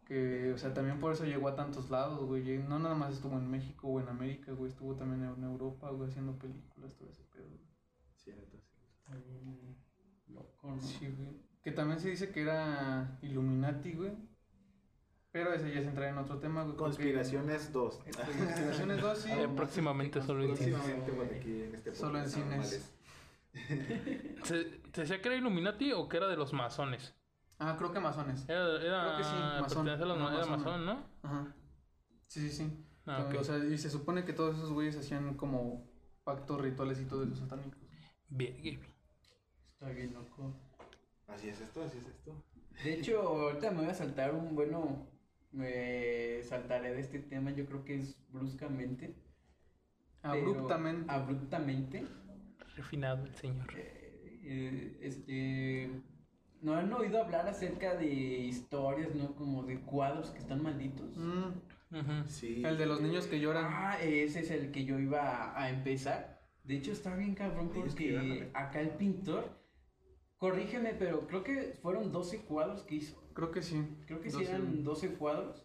[0.06, 2.58] Que, o sea, también por eso llegó a tantos lados, güey.
[2.60, 4.72] No nada más estuvo en México o en América, güey.
[4.72, 7.48] Estuvo también en Europa, güey, haciendo películas, todo ese pedo.
[7.48, 7.68] güey.
[8.16, 8.82] Cierto, sí.
[10.34, 10.82] Loco, ¿no?
[10.82, 11.42] Sí, güey.
[11.62, 14.12] Que también se dice que era Illuminati, güey.
[15.38, 16.76] Pero ese ya se entraría en otro tema, güey.
[16.76, 17.96] Conspiraciones 2.
[17.96, 19.30] Conspiraciones 2, sí.
[19.38, 20.72] Eh, próximamente solo en cine.
[20.72, 22.92] Próximamente por aquí en este Solo en cines.
[24.44, 27.14] ¿Se, ¿Se decía que era Illuminati o que era de los masones?
[27.60, 28.50] Ah, creo que masones.
[28.50, 29.88] Era, era Creo que sí, masón.
[29.88, 30.86] Era era masón.
[30.88, 31.06] ¿no?
[31.22, 31.56] Ajá.
[32.26, 32.86] Sí, sí, sí.
[33.06, 33.36] Ah, ok.
[33.40, 35.88] O sea, y se supone que todos esos güeyes hacían como
[36.24, 37.80] pactos rituales y todo eso satánicos.
[38.28, 38.82] Bien, bien.
[39.74, 40.52] Está bien loco.
[41.28, 42.44] Así es esto, así es esto.
[42.84, 45.16] De hecho, ahorita me voy a saltar un bueno.
[45.52, 49.16] Me saltaré de este tema, yo creo que es bruscamente.
[50.22, 51.12] Abruptamente.
[51.12, 52.06] abruptamente.
[52.76, 53.68] Refinado el señor.
[53.76, 56.02] Eh, eh, este.
[56.62, 59.36] ¿No han oído hablar acerca de historias, no?
[59.36, 61.16] Como de cuadros que están malditos.
[61.16, 62.26] Mm.
[62.26, 62.64] Sí.
[62.66, 63.66] el de los niños que lloran.
[63.70, 66.42] Ah, ese es el que yo iba a, empezar.
[66.64, 69.58] De hecho, está bien cabrón porque acá el pintor.
[70.38, 73.27] Corrígeme, pero creo que fueron 12 cuadros que hizo.
[73.38, 73.88] Creo que sí.
[74.08, 74.50] Creo que sí 12.
[74.50, 75.64] eran 12 cuadros.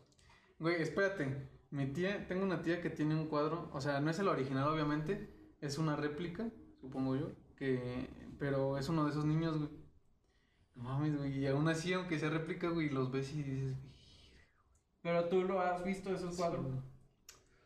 [0.59, 1.49] Güey, espérate.
[1.71, 4.69] Mi tía, tengo una tía que tiene un cuadro, o sea, no es el original
[4.69, 5.33] obviamente,
[5.63, 6.51] es una réplica,
[6.83, 9.71] supongo yo, que pero es uno de esos niños, güey.
[10.75, 13.77] No mames, güey, y aún así, aunque sea réplica, güey, los ves y dices,
[15.01, 16.67] Pero tú lo has visto esos cuadros.
[16.67, 16.79] Sí.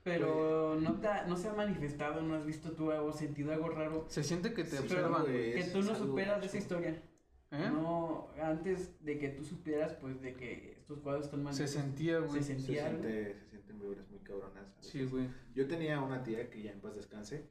[0.04, 3.70] Pero no, te ha- no se ha manifestado, no has visto tú algo, sentido algo
[3.70, 4.04] raro.
[4.08, 5.54] se siente que te Sí, observan, güey.
[5.54, 7.02] Que tú no superas de esa historia.
[7.52, 7.68] ¿Eh?
[7.72, 11.70] No, antes de que tú supieras, pues, de que estos cuadros están Se malditos.
[11.70, 12.30] sentía, güey.
[12.32, 13.02] Se Se, sentía algo.
[13.02, 14.64] siente, se sienten vibras muy cabronas.
[14.78, 15.28] a Sí, güey.
[15.54, 17.48] Yo tenía una tía que ya en paz descanse.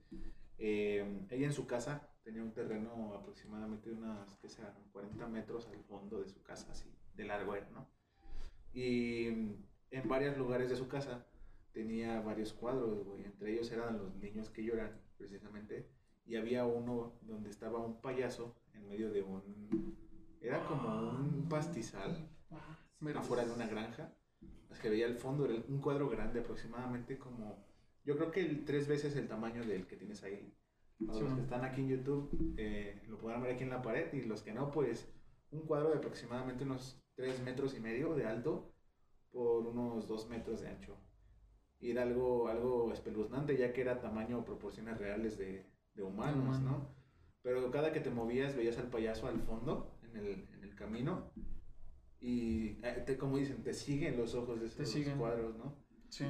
[0.58, 5.67] eh, ella en su casa tenía un terreno aproximadamente de unas, que sean 40 metros
[5.67, 7.88] al fondo de su casa, así, de largo era, ¿no?
[8.73, 11.25] Y en varios lugares de su casa
[11.71, 13.23] tenía varios cuadros, güey.
[13.25, 15.88] Entre ellos eran los niños que lloran, precisamente.
[16.25, 19.95] Y había uno donde estaba un payaso en medio de un...
[20.41, 22.29] Era como un pastizal
[23.15, 24.13] afuera de una granja.
[24.71, 27.65] Es que veía al fondo, era un cuadro grande, aproximadamente como,
[28.03, 30.53] yo creo que el, tres veces el tamaño del que tienes ahí.
[31.05, 33.81] Para Sí, los que están aquí en YouTube, eh, lo podrán ver aquí en la
[33.81, 35.11] pared, y los que no, pues
[35.51, 38.73] un cuadro de aproximadamente unos tres metros y medio de alto
[39.32, 40.97] por unos dos metros de ancho.
[41.80, 46.57] Y era algo, algo espeluznante, ya que era tamaño o proporciones reales de, de humanos,
[46.57, 46.71] humano.
[46.71, 46.95] ¿no?
[47.46, 51.32] Pero cada que te movías veías al payaso al fondo, en el, en el camino,
[52.20, 55.76] y eh, te, como dicen, te siguen los ojos de esos cuadros, ¿no?
[56.10, 56.26] Sí.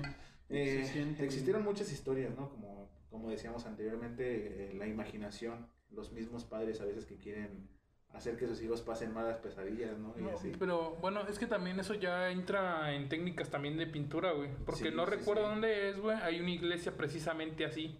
[0.50, 0.84] Eh,
[1.18, 2.50] Se existieron muchas historias, ¿no?
[2.50, 7.70] Como, como decíamos anteriormente, eh, la imaginación, los mismos padres a veces que quieren
[8.10, 10.14] hacer que sus hijos pasen malas pesadillas, ¿no?
[10.18, 10.52] Y No, así.
[10.60, 14.50] pero bueno, es que también eso ya entra en técnicas también de pintura, güey.
[14.66, 15.50] Porque Sí, no sí, recuerdo sí.
[15.50, 16.18] dónde es, güey.
[16.22, 17.98] Hay una iglesia precisamente así.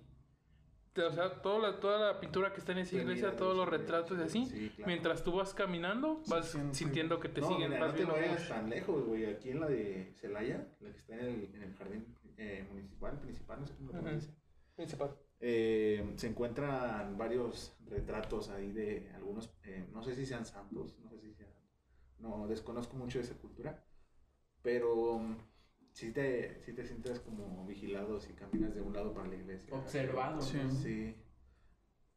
[0.98, 3.72] O sea, toda la, toda la pintura que está en esa iglesia, todos los sí,
[3.72, 4.46] retratos y así.
[4.46, 4.88] sí, claro.
[4.88, 6.74] Mientras tú vas caminando, vas siente.
[6.74, 7.72] sintiendo que te no, siguen.
[7.72, 9.26] mira, no te vayas tan lejos, güey.
[9.26, 13.20] Aquí en la de Celaya, la que está en el, en el jardín eh, municipal,
[13.20, 14.34] principal, no sé cómo lo pronuncia.
[14.76, 15.16] Principal.
[15.40, 21.10] eh, se encuentran varios retratos ahí de algunos, eh, no sé si sean santos, no
[21.10, 21.50] sé si sean,
[22.20, 23.86] no desconozco mucho de esa cultura,
[24.62, 25.22] pero
[25.96, 29.74] sí te, sí te sientes como vigilado si caminas de un lado para la iglesia.
[29.74, 30.42] Observado.
[30.42, 30.58] Sí.
[30.62, 30.70] ¿no?
[30.72, 31.16] Sí.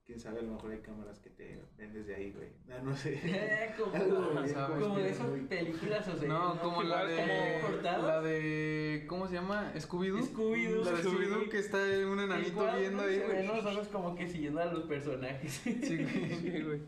[0.05, 2.49] Quién sabe, a lo mejor hay cámaras que te ven desde ahí, güey.
[2.67, 3.21] No, no sé.
[3.79, 4.83] como, ¿sabes?
[4.83, 7.61] como de esas películas, o sea, No, como la de.
[7.63, 7.83] como.
[8.07, 9.05] La de.
[9.07, 9.73] ¿Cómo se llama?
[9.77, 10.23] ¿Scooby-Doo?
[10.33, 10.85] Scooby-Doo.
[10.85, 11.09] La de Sí.
[11.09, 11.77] Scooby-Doo que está
[12.11, 13.09] un enanito Igual, viendo ¿no?
[13.09, 13.47] ahí, güey.
[13.47, 15.53] los ojos como que siguiendo a los personajes.
[15.63, 16.35] Sí, güey.
[16.41, 16.81] Sí, güey.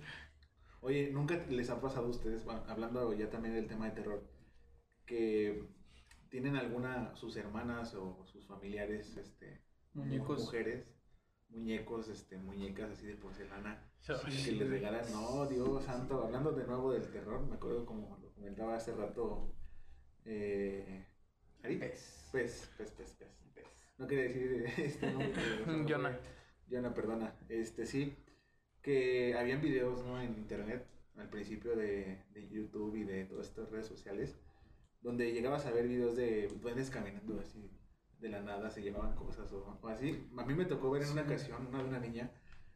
[0.80, 4.24] Oye, ¿nunca les ha pasado a ustedes, bueno, hablando ya también del tema de terror,
[5.05, 5.68] que
[6.31, 9.61] tienen alguna, sus hermanas o sus familiares, este,
[9.95, 10.41] Muñecos.
[10.41, 10.87] mujeres,
[11.49, 14.12] muñecos, este, muñecas así de porcelana, Sí.
[14.45, 18.33] que les regalan, no, Dios santo, hablando de nuevo del terror, me acuerdo como lo
[18.33, 19.53] comentaba hace rato,
[20.24, 21.07] eh,
[21.62, 22.28] Ari, Pez.
[22.33, 23.28] pez, pez, pez, pez,
[23.99, 25.33] no quería decir este nombre.
[25.89, 26.18] Jonah.
[26.70, 28.16] Jonah, perdona, este, sí,
[28.81, 30.20] que habían videos, ¿no?
[30.20, 34.39] En internet, al principio de, de YouTube y de todas estas redes sociales,
[35.01, 37.70] donde llegabas a ver videos de duendes caminando así,
[38.20, 40.28] de la nada, se llevaban cosas o, o así.
[40.36, 42.30] A mí me tocó ver en una ocasión una de una niña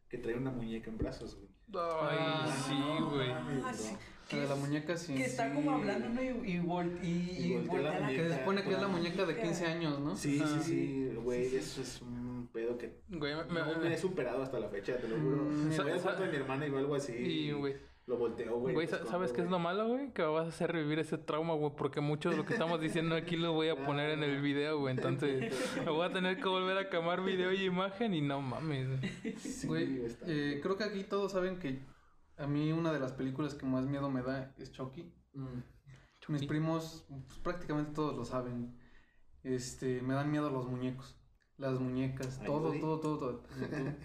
[0.08, 1.48] que traía una muñeca en brazos, güey.
[1.74, 3.30] Ay, Ah, sí, güey.
[3.30, 3.94] Ah, sí.
[4.32, 5.14] La de la muñeca, sí.
[5.14, 5.54] Que está Sí.
[5.54, 6.22] como hablando, ¿no?
[6.22, 8.38] Y, y, vol- y, Y y voltea la la Que se muñeca.
[8.38, 10.16] supone que es la muñeca de 15 años, ¿no?
[10.16, 10.46] Sí, Ah.
[10.48, 11.56] sí, sí, güey, Sí, sí.
[11.58, 15.08] eso es un pedo que Güey, me, no me he superado hasta la fecha, te
[15.08, 15.36] lo juro.
[15.44, 17.12] Mm, Me voy al cuarto de mi hermana y algo así.
[17.12, 17.76] y, güey,
[18.06, 18.74] Lo volteo, güey.
[18.74, 20.12] güey, escondo, ¿sabes qué es lo malo, güey?
[20.12, 23.14] Que vas a hacer revivir ese trauma, güey, porque mucho de lo que estamos diciendo
[23.14, 24.94] aquí lo voy a poner en el video, güey.
[24.94, 28.88] Entonces, me voy a tener que volver a camar video y imagen y no mames.
[28.88, 29.36] güey.
[29.38, 31.80] Sí, Güey, está- eh, creo que aquí todos saben que
[32.36, 35.10] a mí una de las películas que más miedo me da es Chucky.
[35.32, 35.62] Mm.
[36.28, 38.78] Mis primos, pues, prácticamente todos lo saben.
[39.42, 41.18] Este, me dan miedo los muñecos,
[41.58, 43.42] las muñecas, Ay, todo, todo, todo, todo.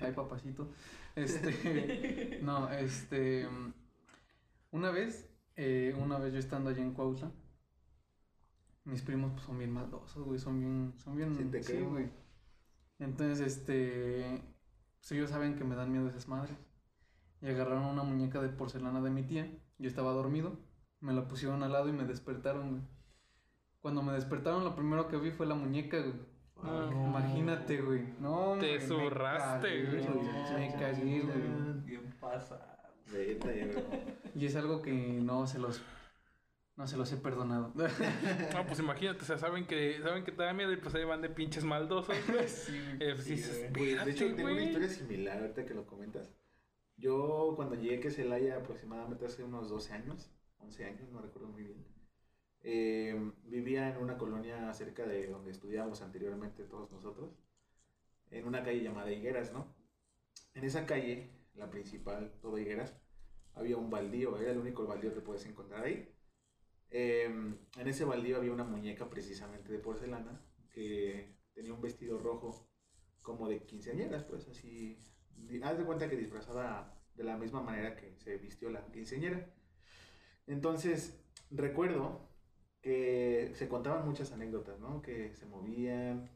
[0.01, 0.69] Ay, papacito.
[1.15, 3.47] Este, no, este,
[4.71, 7.31] una vez, eh, una vez yo estando allá en Cuautla,
[8.85, 11.89] mis primos pues, son bien maldosos, güey, son bien, son bien, Sí, te creo.
[11.89, 12.09] güey.
[12.99, 14.41] Entonces, este,
[14.99, 16.57] pues ellos saben que me dan miedo esas madres.
[17.41, 19.49] Y agarraron una muñeca de porcelana de mi tía.
[19.77, 20.59] Yo estaba dormido.
[20.99, 22.81] Me la pusieron al lado y me despertaron, güey.
[23.79, 26.15] Cuando me despertaron, lo primero que vi fue la muñeca, güey.
[26.57, 27.07] Ah, no.
[27.07, 28.13] Imagínate, güey.
[28.19, 30.05] No, Te zurraste, güey.
[30.55, 31.81] Me cagué, güey.
[31.85, 32.68] Bien pasado.
[33.11, 33.37] Güey.
[34.35, 35.81] Y es algo que no se los...
[36.75, 37.73] No se los he perdonado.
[38.53, 41.03] No, pues imagínate, o sea, saben que, saben que te da miedo y pues ahí
[41.03, 42.47] van de pinches maldosos, güey.
[42.47, 43.95] Sí, Eh, pues Sí, dices, güey.
[43.95, 44.65] De hecho, "Espérate, tengo una güey".
[44.67, 46.31] historia similar ahorita que lo comentas.
[46.95, 51.63] Yo cuando llegué a Celaya aproximadamente hace unos 12 años, 11 años, no recuerdo muy
[51.63, 51.85] bien,
[52.61, 57.31] eh, vivía en una colonia cerca de donde estudiábamos anteriormente todos nosotros,
[58.31, 59.73] en una calle llamada Higueras, ¿no?
[60.53, 61.29] En esa calle,
[61.59, 62.95] la principal, todo Higueras,
[63.53, 66.09] había un baldío, era el único baldío que puedes encontrar ahí.
[66.91, 70.41] Eh, en ese baldío había una muñeca precisamente de porcelana
[70.71, 72.67] que tenía un vestido rojo
[73.21, 74.97] como de quinceañeras, pues así.
[75.63, 79.53] Haz de cuenta que disfrazada de la misma manera que se vistió la quinceañera.
[80.47, 82.27] Entonces, recuerdo
[82.81, 85.01] que se contaban muchas anécdotas, ¿no?
[85.01, 86.29] Que se movían,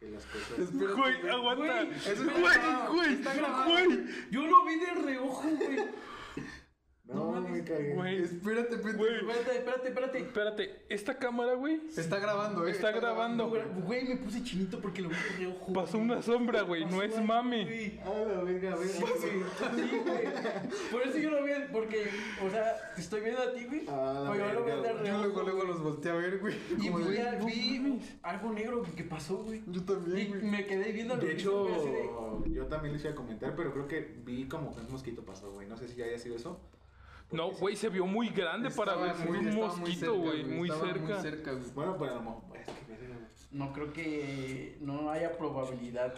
[0.00, 0.72] que las cosas.
[0.72, 1.84] Güey, aguanta.
[1.84, 3.70] Güey, eso Güey, está grabado, güey, está grabado.
[3.70, 4.04] güey.
[4.30, 5.78] Yo lo vi de reojo, güey.
[7.08, 7.94] No, no me mames, cagué.
[7.94, 8.98] Güey, Espérate, pendejo.
[8.98, 9.14] Güey.
[9.16, 10.18] Espérate, espérate, espérate.
[10.18, 12.70] espérate, esta cámara, güey, Está grabando, eh.
[12.70, 13.50] Está grabando.
[13.86, 15.72] Güey, me puse chinito porque lo vi de reojo.
[15.72, 16.10] pasó güey.
[16.10, 17.64] una sombra, güey, no es mame.
[17.64, 18.00] güey.
[18.04, 18.92] Ah, la verga, verga.
[18.92, 20.24] Sí, güey.
[20.90, 22.10] Por eso yo lo vi, porque,
[22.46, 23.84] o sea, te estoy viendo a ti, güey.
[23.88, 25.12] Ah, la yo lo de güey.
[25.22, 26.56] Luego, luego los volteé a ver, güey.
[26.78, 29.62] Y Como vi, algo negro que pasó, güey.
[29.66, 30.42] Yo Y también, güey.
[30.42, 34.46] me quedé viendo De hecho, yo también les iba a comentar, pero creo que vi
[34.46, 35.66] como que un mosquito pasó, güey.
[35.66, 36.60] No sé si haya sido eso.
[37.30, 40.98] No, güey, se vio muy grande para ver muy- un mosquito, güey, muy cerca.
[41.14, 41.70] Muy cerca, güey.
[41.74, 42.42] Bueno, pero mejor.
[42.56, 43.48] Es que.
[43.50, 46.14] No creo que no haya probabilidad.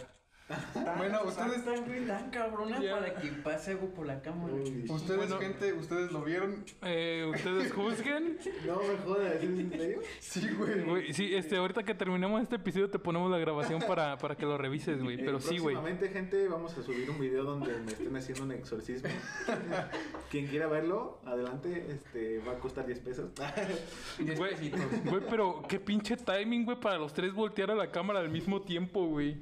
[0.73, 2.99] Tan- Bueno, ustedes- tan, güey, tan cabrona Ya.
[2.99, 4.53] para que pase algo por la cámara.
[4.53, 4.85] Uy.
[4.89, 5.37] Ustedes, Bueno.
[5.39, 6.63] gente, ustedes lo vieron.
[6.83, 8.37] Eh, ¿Ustedes juzguen?
[8.65, 9.99] No me jodas, ¿es en serio?
[10.19, 10.83] Sí, güey.
[10.83, 14.45] Güey, sí, este, ahorita que terminemos este episodio te ponemos la grabación para, para que
[14.45, 15.15] lo revises, güey.
[15.19, 15.75] Eh, Pero sí, güey.
[15.75, 19.09] Próximamente, gente, vamos a subir un video donde me estén haciendo un exorcismo.
[20.31, 23.31] Quien quiera verlo, adelante, este, va a costar 10 pesos.
[24.19, 28.61] Güey, pero qué pinche timing, güey, para los tres voltear a la cámara al mismo
[28.61, 29.37] tiempo, güey.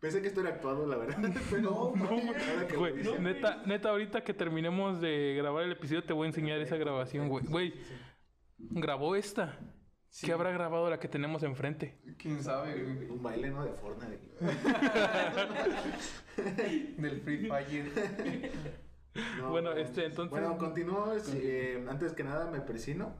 [0.00, 1.18] Pensé que esto era actuado, la verdad.
[1.50, 2.08] Pero No, no,
[2.78, 6.76] Güey, neta, neta, ahorita que terminemos de grabar el episodio te voy a enseñar esa
[6.76, 7.44] grabación, güey.
[7.46, 7.74] Güey,
[8.58, 9.58] grabó esta.
[10.08, 10.26] Sí.
[10.26, 11.98] ¿Qué habrá grabado la que tenemos enfrente?
[12.18, 13.10] ¿Quién sabe, güey?
[13.10, 13.64] Un baile, ¿no?
[13.64, 14.30] De Fortnite.
[16.98, 17.92] Del Free Fire.
[19.38, 21.14] No, Bueno, no, este, entonces- Bueno, continúo.
[21.36, 23.14] eh, antes que nada, me persino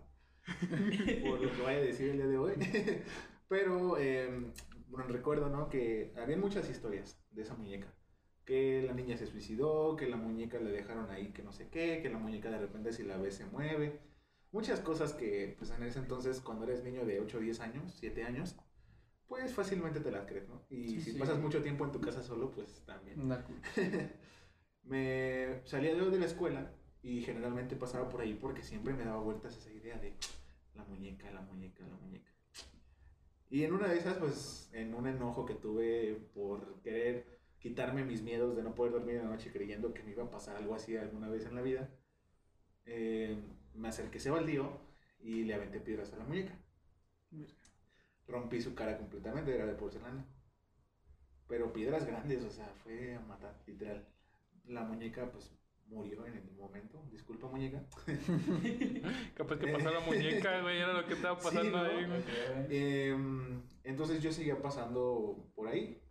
[1.27, 2.53] por lo que vaya a decir el día de hoy.
[3.49, 4.53] Pero, eh,
[4.87, 5.69] bueno, recuerdo, ¿no?
[5.69, 7.93] Que había muchas historias de esa muñeca.
[8.45, 12.01] Que la niña se suicidó, que la muñeca le dejaron ahí que no sé qué,
[12.03, 14.01] que la muñeca de repente si la ves se mueve.
[14.53, 17.95] Muchas cosas que, pues en ese entonces, cuando eres niño de 8 o 10 años,
[17.99, 18.57] 7 años,
[19.27, 20.63] pues fácilmente te las crees, ¿no?
[20.71, 21.19] Y Sí, si sí.
[21.19, 23.17] pasas mucho tiempo en tu casa solo, pues también
[23.47, 23.55] cu-
[24.85, 26.71] me salía yo de la escuela
[27.03, 30.15] y generalmente pasaba por ahí porque siempre me daba vueltas esa idea de
[30.75, 32.26] la muñeca, la muñeca, la muñeca.
[33.49, 38.23] Y en una de esas, pues, en un enojo que tuve por querer quitarme mis
[38.23, 40.75] miedos de no poder dormir en la noche creyendo que me iba a pasar algo
[40.75, 41.89] así alguna vez en la vida,
[42.85, 43.37] eh,
[43.75, 44.81] me acerqué a baldío
[45.21, 46.59] y le aventé piedras a la muñeca.
[48.27, 50.27] Rompí su cara completamente, era de porcelana.
[51.49, 54.07] Pero piedras grandes, o sea, fue a matar, literal.
[54.65, 55.56] La muñeca, pues,
[55.89, 57.03] murió en el momento.
[57.11, 57.85] Disculpa, muñeca.
[59.35, 61.85] Capaz que pasó la muñeca, güey, era lo que estaba Sí, pasando ¿no?
[61.85, 62.23] ahí, güey.
[62.71, 66.03] Em, entonces yo seguía pasando por ahí.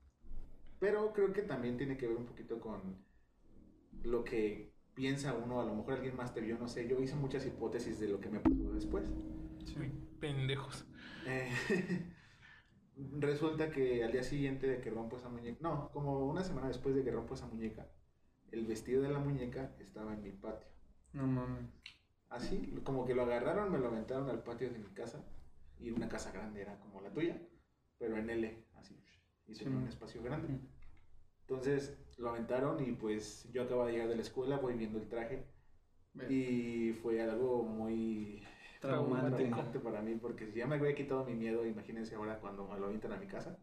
[0.80, 3.04] Pero creo que también tiene que ver un poquito con
[4.04, 5.62] lo que piensa uno.
[5.62, 6.88] A lo mejor alguien más te vio, no sé.
[6.88, 9.06] Yo hice muchas hipótesis de lo que me pasó después.
[9.78, 10.86] Uy, pendejos.
[11.26, 11.50] Eh,
[13.20, 16.96] resulta que al día siguiente de que rompo esa muñeca, no, como una semana después
[16.96, 17.90] de que rompo esa muñeca,
[18.52, 20.68] el vestido de la muñeca estaba en mi patio.
[21.14, 21.66] No mames.
[22.30, 25.24] Así, como que lo agarraron, me lo aventaron al patio de mi casa.
[25.80, 27.38] Y una casa grande era como la tuya,
[28.00, 28.96] pero en L, así.
[29.48, 29.64] Y Sí.
[29.64, 30.60] tenía un espacio grande.
[31.42, 35.08] Entonces lo aventaron y pues yo acababa de llegar de la escuela, voy viendo el
[35.08, 35.46] traje.
[36.30, 38.42] Y fue algo muy
[38.80, 39.44] Traumante.
[39.44, 42.80] traumante para mí, porque si ya me había quitado mi miedo, imagínense ahora cuando me
[42.80, 43.60] lo avientan a mi casa.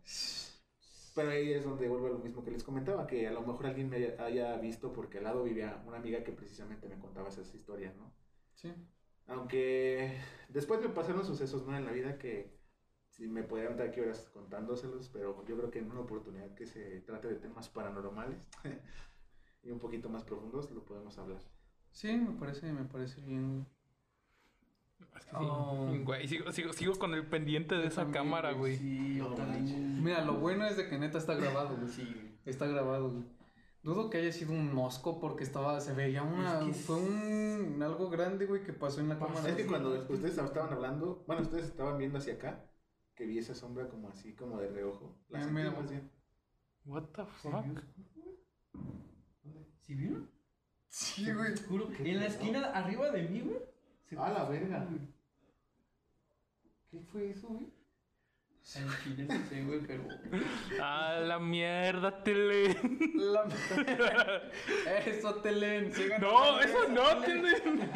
[1.14, 3.66] Pero ahí es donde vuelvo a lo mismo que les comentaba, que a lo mejor
[3.66, 7.54] alguien me haya- visto porque al lado vivía una amiga que precisamente me contaba esas
[7.54, 8.10] historias, ¿no?
[8.54, 8.72] Sí.
[9.26, 11.76] Aunque después me pasaron sucesos ¿no?
[11.76, 12.50] en la vida que
[13.08, 16.66] si me podría dar aquí horas contándoselos, pero yo creo que en una oportunidad que
[16.66, 18.48] se trate de temas paranormales
[19.62, 21.42] y un poquito más profundos lo podemos hablar.
[21.92, 23.66] Sí, me parece, me parece bien.
[25.16, 25.92] Es que sí, Oh.
[26.04, 28.76] güey, sigo, sigo, sigo con el pendiente de Yo esa también, cámara, güey.
[28.76, 30.02] Sí, yo también.
[30.02, 31.88] Mira, lo bueno es de que neta está grabado, güey.
[31.88, 32.32] Sí, güey.
[32.44, 33.24] Está grabado, güey.
[33.82, 37.82] Dudo que haya sido un mosco porque estaba, se veía una, Es que fue un,
[37.82, 39.48] algo grande, güey, que pasó en la cámara.
[39.48, 42.64] Es que cuando ustedes estaban hablando, bueno, ustedes estaban viendo hacia acá,
[43.16, 45.18] que vi esa sombra como así, como de reojo.
[45.30, 46.10] La Ah, sentí mira, más bien.
[46.84, 47.64] What the ¿Se fuck?
[49.80, 50.30] ¿Sí vieron?
[50.88, 51.54] Sí, güey.
[51.54, 53.58] Te juro, ¿Qué En la esquina arriba de mí, güey.
[54.16, 54.86] Se- Ah, la verga.
[56.90, 57.66] ¿Qué fue eso, güey?
[58.76, 60.04] Al chile no sé, güey, pero.
[60.80, 62.76] Ah, la mierda, tele.
[63.14, 63.48] La-
[65.04, 65.92] Eso te leen.
[65.92, 67.60] sigan No, eso no, tele.
[67.60, 67.88] tele.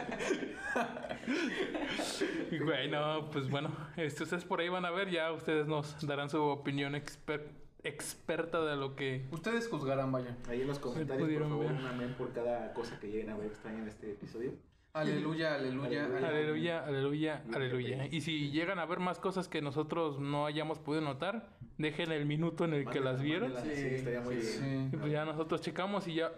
[2.50, 6.04] Y, Güey, no, pues bueno, este, ustedes por ahí van a ver, ya ustedes nos
[6.06, 7.46] darán su opinión exper-
[7.84, 9.26] experta de lo que...
[9.30, 10.36] Ustedes juzgarán, vaya.
[10.48, 11.72] Ahí en los comentarios, por favor, ver.
[11.80, 14.52] un amén por cada cosa que lleguen a ver extraña en este episodio.
[14.96, 16.28] Aleluya, aleluya, Aleluya.
[16.28, 18.06] Aleluya, aleluya, aleluya.
[18.06, 22.24] Y si llegan a ver más cosas que nosotros no hayamos podido notar, dejen el
[22.24, 23.52] minuto en el que las vieron.
[23.56, 24.90] Sí, Sí, estaría muy sí, bien.
[24.90, 24.96] Sí.
[24.96, 26.32] Y pues ya nosotros checamos y ya...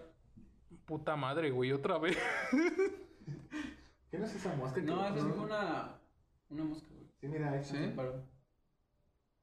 [0.87, 2.19] Puta madre, güey, otra vez.
[4.11, 4.81] ¿Qué no es esa mosca?
[4.81, 5.35] No, esa no?
[5.35, 5.99] fue una.
[6.49, 7.07] Una mosca, güey.
[7.21, 7.93] Sí, mira, ahí.
[7.95, 8.25] Paró.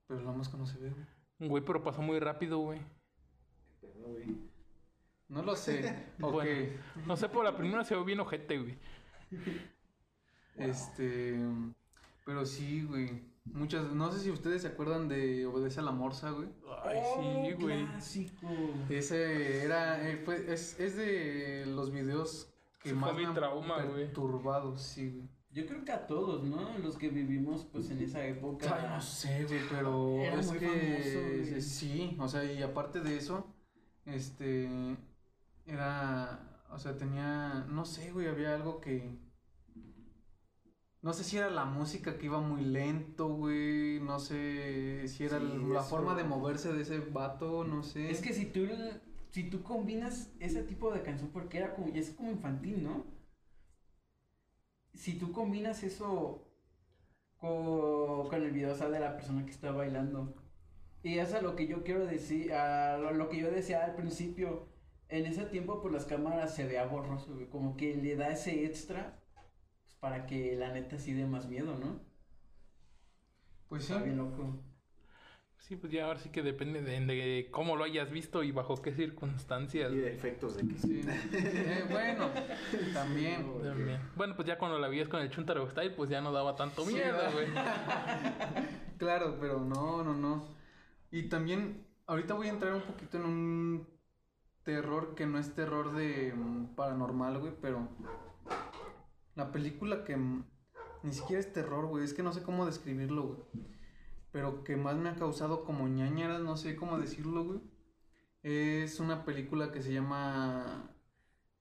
[0.08, 1.50] Pero la mosca no se ve, güey.
[1.50, 2.80] Güey, pero pasó muy rápido, güey.
[3.80, 4.26] Qué pedo, güey.
[5.30, 6.08] No lo sé.
[6.22, 6.34] Ok.
[6.34, 6.72] Bueno.
[7.06, 8.78] No sé, por la primera se ve bien ojete, güey.
[10.58, 11.38] Este.
[12.26, 13.22] Pero sí, güey.
[13.46, 13.92] Muchas.
[13.92, 16.48] No sé si ustedes se acuerdan de Obedece a la Morsa, güey.
[16.84, 17.86] Ay, sí, Oh, güey.
[17.86, 18.48] Clásico.
[18.90, 20.10] Ese era.
[20.10, 22.50] eh, fue, es, es de los videos
[22.82, 24.06] que fue más mi me han trauma, güey.
[24.06, 25.28] perturbado, sí, güey.
[25.52, 26.78] Yo creo que a todos, ¿no?
[26.80, 28.78] Los que vivimos, pues, en esa época.
[28.82, 31.20] Ay, no sé, güey, pero Era es muy que famoso,
[31.50, 31.62] güey.
[31.62, 33.46] sí, o sea, y aparte de eso,
[34.06, 34.68] este
[35.66, 39.18] era, o sea, tenía, no sé, güey, había algo que
[41.02, 45.40] no sé si era la música que iba muy lento, güey, no sé si era
[45.40, 45.90] Sí, la eso.
[45.90, 48.10] forma de moverse de ese vato, no sé.
[48.10, 48.66] Es que si tú,
[49.30, 53.06] si tú combinas ese tipo de canción, porque era como, es como infantil, ¿no?
[54.94, 56.48] Si tú combinas eso
[57.38, 60.36] co- con, el video, o sea, de la persona que está bailando.
[61.04, 63.96] Y eso es lo que yo quiero decir, a lo, lo que yo decía al
[63.96, 64.68] principio.
[65.10, 68.66] En ese tiempo, pues las cámaras se vea borroso, güey, como que le da ese
[68.66, 69.20] extra
[69.84, 72.00] pues, para que la neta sí dé más miedo, ¿no?
[73.68, 73.94] Pues sí.
[73.94, 74.60] Está bien loco.
[75.58, 78.80] Sí, pues ya ahora sí que depende de, de cómo lo hayas visto y bajo
[78.84, 79.92] qué circunstancias.
[79.92, 81.02] Y de efectos de que Sí.
[81.34, 82.30] Eh, bueno,
[82.94, 83.46] también.
[83.64, 84.00] También.
[84.16, 86.86] Bueno, pues ya cuando la vías con el Chuntaro Style, pues ya no daba tanto
[86.86, 87.32] Sí, miedo, ¿verdad?
[87.34, 87.48] güey.
[89.00, 90.48] Claro, pero no, no, no.
[91.12, 93.88] Y también, ahorita voy a entrar un poquito en un
[94.66, 97.88] terror que no es terror de mm, paranormal, güey, pero
[99.36, 100.44] la película que mm,
[101.04, 103.66] ni siquiera es terror, güey, es que no sé cómo describirlo, güey.
[104.32, 107.62] Pero que más me ha causado como ñañaras, no sé cómo decirlo, güey.
[108.44, 110.92] Es una película que se llama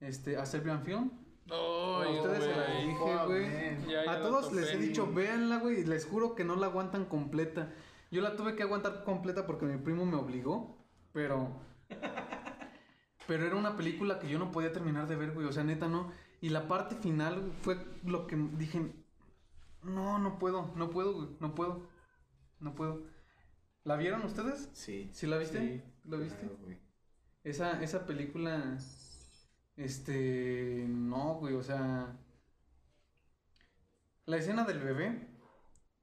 [0.01, 1.11] este A Serbian Film.
[1.51, 2.87] A ustedes se güey.
[2.87, 3.97] dije, güey.
[3.97, 7.05] A la todos les he dicho, véanla, güey, y les juro que no la aguantan
[7.05, 7.71] completa.
[8.11, 11.61] Yo la tuve que aguantar completa porque mi primo me obligó, pero...
[13.27, 15.89] Pero era una película que yo no podía terminar de ver, güey, o sea, neta,
[15.89, 16.13] no.
[16.41, 18.93] Y la parte final güey, fue lo que dije,
[19.83, 21.89] no, no puedo, no puedo, güey, no puedo,
[22.61, 23.07] no puedo.
[23.85, 24.71] ¿La vieron ustedes?
[24.73, 25.11] Sí.
[25.13, 25.59] ¿Sí la viste?
[25.59, 26.39] Sí, ¿Lo viste?
[26.41, 26.79] Claro, güey.
[27.45, 28.79] Esa, esa película,
[29.77, 32.17] este, no, güey, o sea,
[34.27, 35.29] la escena del bebé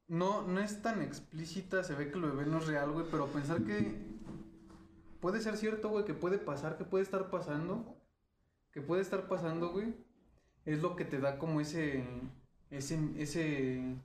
[0.08, 3.28] no, no es tan explícita, se ve que el bebé no es real, güey, pero
[3.28, 4.11] pensar que
[5.22, 7.96] puede ser cierto, güey, que puede pasar, que puede estar pasando,
[8.72, 9.94] que puede estar pasando, güey,
[10.66, 12.04] es lo que te da como ese,
[12.70, 13.96] ese, ese,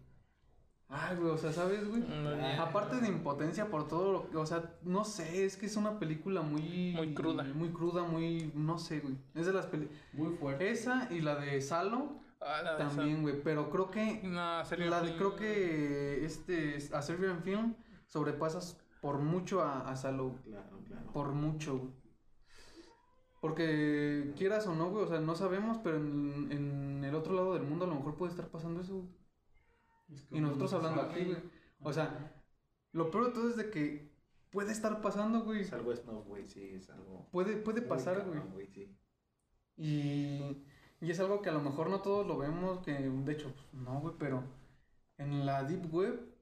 [0.89, 2.03] ay, güey, o sea, ¿sabes, güey?
[2.03, 5.77] Mm, Aparte de impotencia por todo lo que, o sea, no sé, es que es
[5.77, 6.93] una película muy...
[6.95, 7.43] Muy cruda.
[7.43, 9.17] Muy cruda, muy, no sé, güey.
[9.35, 10.01] Es de las películas...
[10.13, 10.71] Muy fuerte.
[10.71, 14.21] Esa y la de Salo Ah, la también, güey, pero creo que...
[14.23, 14.63] No.
[14.63, 17.75] La de, creo que este, a Serbian Film
[18.07, 21.13] sobrepasas por mucho a, a Salo, Claro, claro.
[21.13, 21.93] por mucho, güey.
[23.41, 27.55] Porque quieras o no, güey, o sea, no sabemos, pero en, en el otro lado
[27.55, 29.09] del mundo a lo mejor puede estar pasando eso, güey.
[30.09, 31.37] Es que Y nosotros hablando aquí, güey.
[31.83, 32.33] O sea,
[32.93, 34.11] lo peor de todo es de que
[34.51, 35.61] puede estar pasando, güey.
[35.61, 37.29] Es algo Snow, güey, sí, es algo.
[37.31, 38.67] Puede, puede pasar, güey.
[38.69, 38.97] sí.
[39.77, 40.65] Y,
[41.01, 43.75] y es algo que a lo mejor no todos lo vemos, que de hecho, pues,
[43.75, 44.43] no, güey, pero
[45.19, 46.36] en la Deep Web,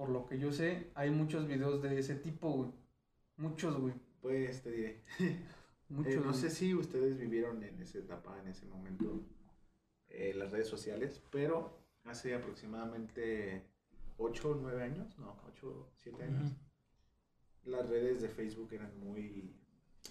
[0.00, 2.70] por lo que yo sé, hay muchos videos de ese tipo, güey.
[3.36, 3.92] Muchos, güey.
[4.22, 5.02] Pues te diré.
[5.90, 6.14] Muchos.
[6.14, 6.34] Eh, no güey.
[6.36, 9.20] sé si ustedes vivieron en esa etapa, en ese momento,
[10.08, 13.62] eh, las redes sociales, pero hace aproximadamente
[14.16, 16.50] 8 o 9 años, no, 8 7 años,
[17.64, 19.54] las redes de Facebook eran muy,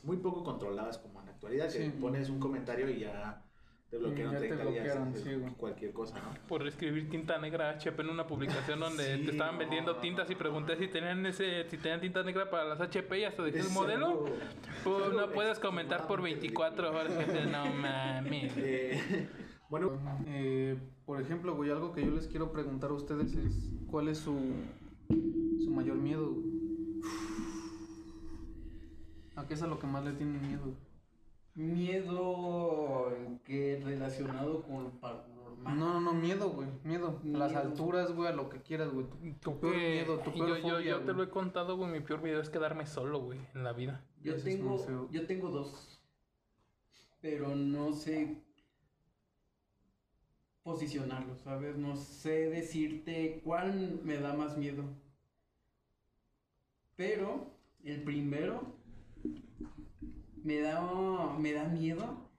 [0.04, 1.98] muy poco controladas como en la actualidad, que Sí.
[2.00, 3.44] pones un comentario y ya
[3.90, 6.48] te bloquearon ya te 30 días bloquearon, sí, cualquier cosa, ¿no?
[6.48, 10.00] Por escribir tinta negra HP en una publicación donde Sí, te estaban no, vendiendo no,
[10.00, 13.42] tintas y pregunté si tenían ese si tenían tinta negra para las HP y hasta
[13.44, 14.06] de qué Es modelo.
[14.08, 14.30] algo-
[14.84, 17.14] Pues es no puedes comentar por extremadamente 24 horas.
[17.18, 18.54] gente, No mames.
[18.58, 19.28] Eh,
[19.70, 23.56] bueno, Eh, por ejemplo, güey, algo que yo les quiero preguntar a ustedes es:
[23.90, 24.36] ¿cuál es su,
[25.64, 26.36] su mayor miedo?
[29.36, 30.74] ¿A qué es a lo que más le tienen miedo?
[31.60, 35.78] Miedo en que relacionado con lo paranormal.
[35.78, 37.20] No, no, no, miedo, güey, miedo.
[37.24, 39.07] Las alturas, güey, a lo que quieras, güey.
[39.10, 41.18] Tu, tu peor Güey, miedo, tu peor yo, yo, fobia, yo te güey.
[41.18, 41.91] lo he contado, güey.
[41.91, 44.05] Mi peor miedo es quedarme solo, güey, en la vida.
[44.22, 46.01] Yo Eso tengo, yo tengo dos,
[47.20, 48.41] pero no sé
[50.64, 51.78] posicionarlos, ¿sabes?
[51.78, 54.84] No sé decirte cuál me da más miedo.
[56.95, 57.47] Pero
[57.84, 58.62] el primero
[60.44, 62.30] me da, me da miedo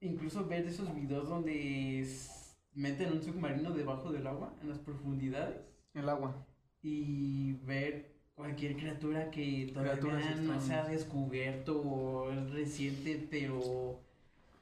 [0.00, 2.06] incluso ver esos videos donde
[2.74, 5.60] meten un submarino debajo del agua, en las profundidades
[5.94, 6.34] El agua.
[6.82, 14.00] y ver cualquier criatura que todavía Criaturas no se ha descubierto o es reciente, pero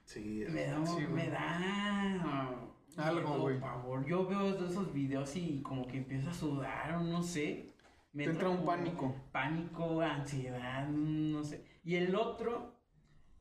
[0.05, 2.59] sí, me da, Sí, me da
[2.97, 3.59] Algo, güey.
[4.07, 7.71] Yo veo esos videos y como que empiezo a sudar o no sé.
[8.13, 9.15] Me entra un pánico.
[9.33, 11.65] Pánico, ansiedad, no sé.
[11.85, 12.75] Y el otro,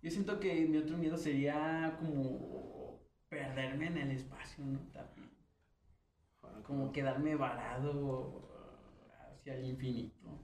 [0.02, 3.00] yo siento que mi otro miedo sería como
[3.30, 4.80] perderme en el espacio, ¿no?
[4.92, 5.30] También.
[6.64, 8.48] Como quedarme varado
[9.32, 10.40] hacia el infinito.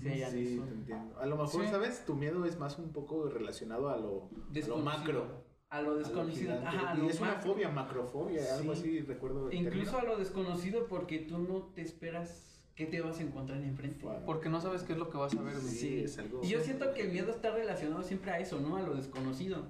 [0.00, 0.64] Sí, eso.
[0.64, 1.18] te entiendo.
[1.18, 1.70] A lo mejor, Sí.
[1.70, 2.04] ¿sabes?
[2.04, 5.44] Tu miedo es más un poco relacionado a lo, a lo macro.
[5.70, 6.54] A lo a lo desconocido.
[6.54, 8.80] Ajá, a y es una fobia, macrofobia, algo Sí.
[8.80, 9.50] así, recuerdo.
[9.52, 14.04] Incluso a lo desconocido porque tú no te esperas qué te vas a encontrar enfrente.
[14.04, 14.24] Wow.
[14.26, 15.66] Porque no sabes qué es lo que vas a ver, güey.
[15.74, 16.40] Sí, es algo.
[16.42, 18.76] Y yo siento que el miedo está relacionado siempre a eso, ¿no?
[18.76, 19.64] A lo desconocido.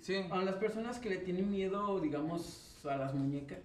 [0.00, 0.16] Sí.
[0.30, 3.58] A las personas que le tienen miedo, digamos, a las muñecas,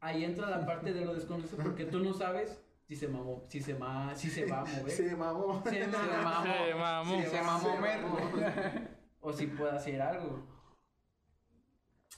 [0.00, 3.60] ahí entra la parte de lo desconocido porque tú no sabes si se mamó, si
[3.60, 4.90] se ma, si se va a mover.
[4.96, 5.62] Se mamó.
[5.64, 6.22] Se Se mamó.
[6.24, 6.44] mamó.
[6.66, 7.22] Se mamó.
[7.22, 8.88] Sí, se mamó, Se Mer.
[9.20, 10.42] O si puede hacer algo.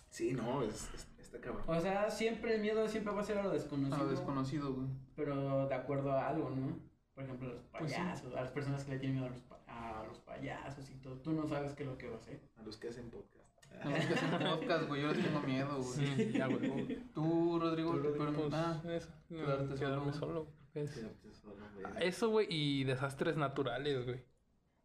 [0.08, 1.06] Sí, no, es, es-
[1.36, 1.64] está cabrón.
[1.66, 3.94] O sea, siempre el miedo siempre va a ser a lo desconocido.
[3.96, 4.88] A lo desconocido, güey.
[5.16, 6.78] Pero de acuerdo a algo, ¿no?
[7.14, 7.96] Por ejemplo, a los Pues sí.
[7.98, 10.94] payasos, a las personas que le tienen miedo a los, pa- a los payasos y
[10.96, 11.14] todo.
[11.20, 12.40] Tú no sabes qué es lo que va a hacer.
[12.56, 13.44] A los que hacen podcast.
[13.84, 15.02] No, es que hacen podcast, güey.
[15.02, 16.06] Yo les tengo miedo, güey.
[16.16, 16.98] Sí, ya, güey.
[17.14, 20.26] Tú, Rodrigo, Tú, Rodrigo, pero- Pues, ah, eso, no, quedarte quedarme solo.
[20.34, 20.46] solo.
[20.72, 22.06] creo que es- Quédate solo, güey.
[22.08, 24.24] Eso, güey, y desastres naturales, güey.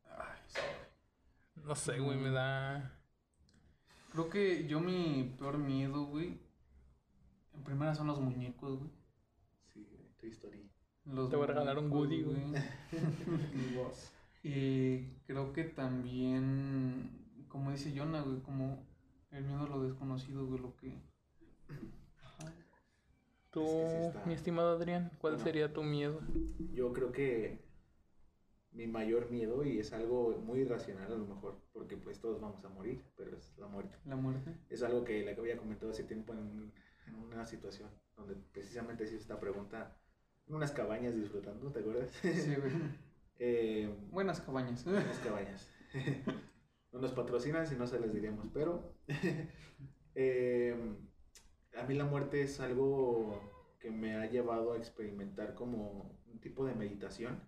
[0.06, 0.60] ay, sí.
[1.64, 2.99] No sé, güey, me da...
[4.12, 6.40] Creo que yo mi peor miedo, güey.
[7.54, 8.90] En primera son los muñecos, güey.
[9.74, 10.62] Sí, güey, tu historia.
[11.06, 12.38] Los Te voy a regalar un Woody, güey.
[13.54, 14.12] Mi voz.
[14.44, 18.86] Y creo que también, como dice Jonah, güey, como
[19.32, 20.94] el miedo a lo desconocido, güey, lo que...
[22.24, 22.54] Ajá.
[23.52, 25.44] Tú, Es que sí está- mi estimado Adrián, ¿cuál Bueno.
[25.46, 26.22] sería tu miedo?
[26.74, 27.60] Yo creo que
[28.80, 32.64] mi mayor miedo, y es algo muy irracional a lo mejor, porque pues todos vamos
[32.64, 33.98] a morir, pero es la muerte.
[34.06, 34.56] La muerte.
[34.70, 36.72] Es algo que le había comentado hace tiempo en,
[37.06, 39.98] en una situación donde precisamente hice esta pregunta
[40.48, 42.10] en unas cabañas disfrutando, ¿te acuerdas?
[42.22, 42.72] Sí, güey.
[43.42, 44.86] Eh, Buenas cabañas.
[44.86, 45.72] unas cabañas.
[46.92, 48.98] no nos patrocinan, si no se les diríamos, pero
[50.16, 50.76] eh,
[51.78, 53.40] a mí la muerte es algo
[53.80, 57.40] que me ha llevado a experimentar como un tipo de meditación,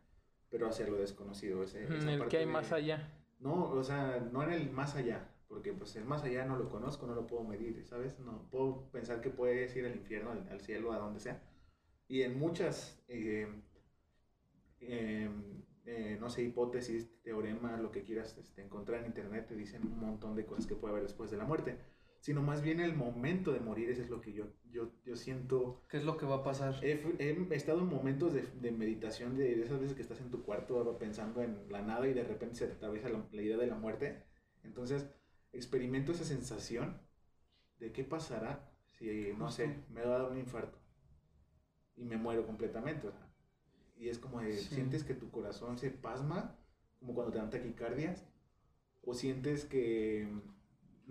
[0.51, 1.63] pero hacia lo desconocido.
[1.63, 3.11] ese- En esa el parte que hay de- más allá.
[3.39, 6.69] No, o sea, no en el más allá, porque pues el más allá no lo
[6.69, 8.19] conozco, no lo puedo medir, ¿sabes?
[8.19, 11.41] No puedo pensar que puedes ir al infierno, al, al cielo, a donde sea.
[12.07, 13.47] Y en muchas, eh,
[14.81, 19.83] em, eh, no sé, hipótesis, teoremas, lo que quieras este, encontrar en internet, te dicen
[19.85, 21.77] un montón de cosas que puede haber después de la muerte.
[22.21, 25.81] Sino más bien el momento de morir, ese es lo que yo, yo, yo siento
[25.89, 26.75] ¿Qué es lo que va a pasar?
[26.83, 30.29] He, he estado en momentos de, de meditación, de, de esas veces que estás en
[30.29, 33.57] tu cuarto pensando en la nada y de repente se te atraviesa la, la idea
[33.57, 34.23] de la muerte.
[34.63, 35.07] Entonces,
[35.51, 37.01] experimento esa sensación
[37.79, 40.77] de qué pasará si, no sé, me da un infarto
[41.95, 43.07] y me muero completamente.
[43.07, 43.27] o sea.
[43.97, 44.75] y es como de, Sí.
[44.75, 46.57] sientes que tu corazón se pasma,
[46.99, 48.25] como cuando te dan taquicardias,
[49.03, 50.27] o sientes que,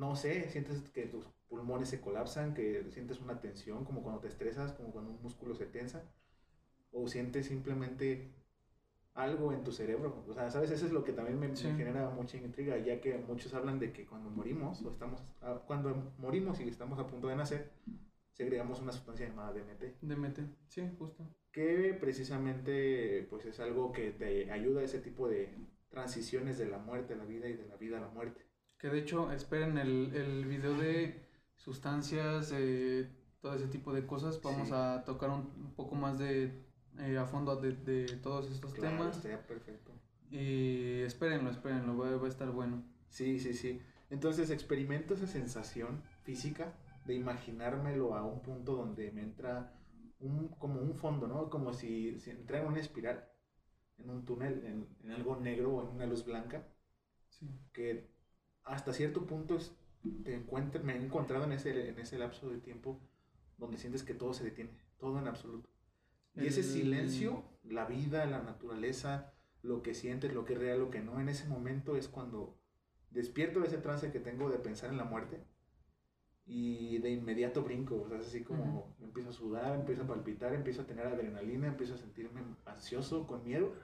[0.00, 4.28] no sé, sientes que tus pulmones se colapsan, que sientes una tensión, como cuando te
[4.28, 6.02] estresas, como cuando un músculo se tensa,
[6.90, 8.32] o sientes simplemente
[9.12, 10.24] algo en tu cerebro.
[10.26, 10.70] O sea, ¿sabes?
[10.70, 14.06] Eso es lo que también me, genera mucha intriga, ya que muchos hablan de que
[14.06, 17.70] cuando morimos, o estamos, ah, cuando morimos y estamos a punto de nacer,
[18.32, 20.38] segregamos una sustancia llamada DMT DMT.
[20.68, 21.28] Sí, justo.
[21.52, 25.54] que precisamente pues es algo que te ayuda a ese tipo de
[25.90, 28.49] transiciones de la muerte a la vida y de la vida a la muerte.
[28.80, 31.22] Que de hecho, esperen el, el video de
[31.56, 33.08] sustancias, eh,
[33.40, 34.40] todo ese tipo de cosas.
[34.42, 34.74] Vamos Sí.
[34.74, 36.64] a tocar un, un poco más de
[36.98, 39.16] eh, a fondo de, de todos estos Claro, temas.
[39.16, 39.92] estaría perfecto.
[40.30, 42.82] Y espérenlo, espérenlo, va, va a estar bueno.
[43.08, 43.80] Sí, sí, sí.
[44.08, 46.72] Entonces experimento esa sensación física
[47.04, 49.74] de imaginármelo a un punto donde me entra
[50.20, 51.50] un, como un fondo, ¿no?
[51.50, 53.28] Como si, si entrara en una espiral,
[53.98, 56.66] en un túnel, en, en algo negro o en una luz blanca,
[57.28, 57.46] Sí.
[57.72, 58.10] que
[58.64, 59.72] hasta cierto punto es-
[60.24, 63.00] te encuentra- me he encontrado en ese, en ese lapso de tiempo
[63.58, 65.68] donde sientes que todo se detiene, todo en absoluto.
[66.34, 69.32] Y ese El- silencio, la vida, la naturaleza,
[69.62, 72.56] lo que sientes, lo que es real, lo que no, en ese momento es cuando
[73.10, 75.44] despierto de ese trance que tengo de pensar en la muerte
[76.46, 80.54] y de inmediato brinco, o sea, es así como empiezo a sudar, empiezo a palpitar,
[80.54, 83.74] empiezo a tener adrenalina, empiezo a sentirme ansioso, con miedo.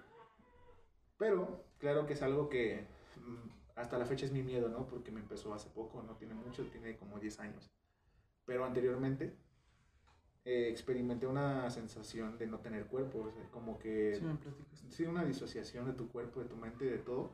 [1.18, 4.86] Pero claro que es algo que mm, hasta la fecha es mi miedo, ¿no?
[4.88, 7.70] Porque me empezó hace poco, no tiene mucho, tiene como 10 años.
[8.46, 9.36] Pero anteriormente
[10.44, 15.04] eh, experimenté una sensación de no tener cuerpo, o sea, como que Sí, me sí,
[15.04, 17.32] una disociación de tu cuerpo, de tu mente, de todo.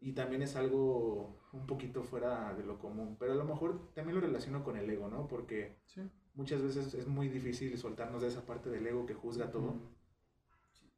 [0.00, 4.14] Y también es algo un poquito fuera de lo común, pero a lo mejor también
[4.14, 5.26] lo relaciono con el ego, ¿no?
[5.26, 6.02] Porque Sí.
[6.34, 9.68] muchas veces es muy difícil soltarnos de esa parte del ego que juzga todo.
[9.70, 9.80] Ujú.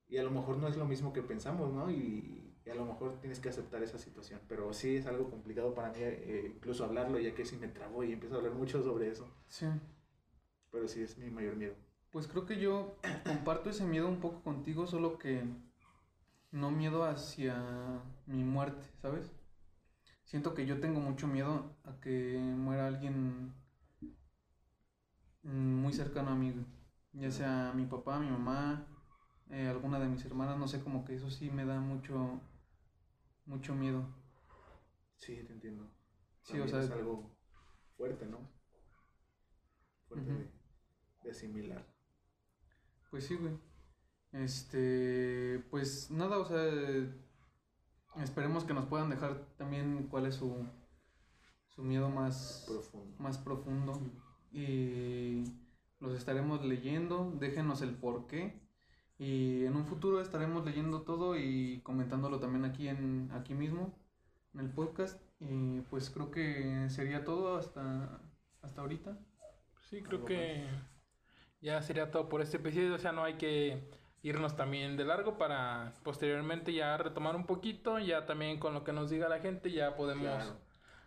[0.08, 1.90] Y a lo mejor no es lo mismo que pensamos, ¿no?
[1.90, 4.40] Y, y a lo mejor tienes que aceptar esa situación.
[4.46, 8.04] Pero sí es algo complicado para mí, eh, incluso hablarlo, ya que sí me trabo
[8.04, 9.26] y empiezo a hablar mucho sobre eso.
[9.48, 9.66] Sí.
[10.70, 11.74] Pero sí es mi mayor miedo.
[12.10, 15.42] Pues creo que yo comparto ese miedo un poco contigo, solo que
[16.50, 19.32] no miedo hacia mi muerte, ¿sabes?
[20.24, 23.54] Siento que yo tengo mucho miedo a que muera alguien
[25.42, 26.52] muy cercano a mí,
[27.14, 28.86] ya sea mi papá, mi mamá,
[29.50, 32.40] eh, alguna de mis hermanas, no sé, como que eso sí me da mucho,
[33.48, 34.06] mucho miedo.
[35.16, 35.90] Sí, te entiendo.
[36.42, 37.36] Sí, También o sea, es algo
[37.96, 38.48] fuerte, ¿no?
[40.06, 40.50] Fuerte de,
[41.24, 41.84] de asimilar.
[43.10, 43.58] Pues sí, güey.
[44.32, 46.62] Este, pues nada, o sea,
[48.22, 50.66] esperemos que nos puedan dejar también cuál es su,
[51.68, 53.16] su miedo más, Profundo.
[53.18, 54.00] más profundo.
[54.52, 55.44] y
[56.00, 57.32] los estaremos leyendo.
[57.40, 58.60] Déjenos el por qué.
[59.18, 63.92] Y en un futuro estaremos leyendo todo y comentándolo también aquí en aquí mismo
[64.54, 65.20] en el podcast.
[65.40, 68.20] Y pues creo que sería todo hasta
[68.62, 69.18] hasta ahorita.
[69.80, 70.66] Sí, creo que
[71.60, 72.94] ya sería todo por este episodio.
[72.94, 73.90] O sea, no hay que
[74.22, 77.98] irnos también de largo para posteriormente ya retomar un poquito.
[77.98, 80.56] Ya también con lo que nos diga la gente ya podemos Claro.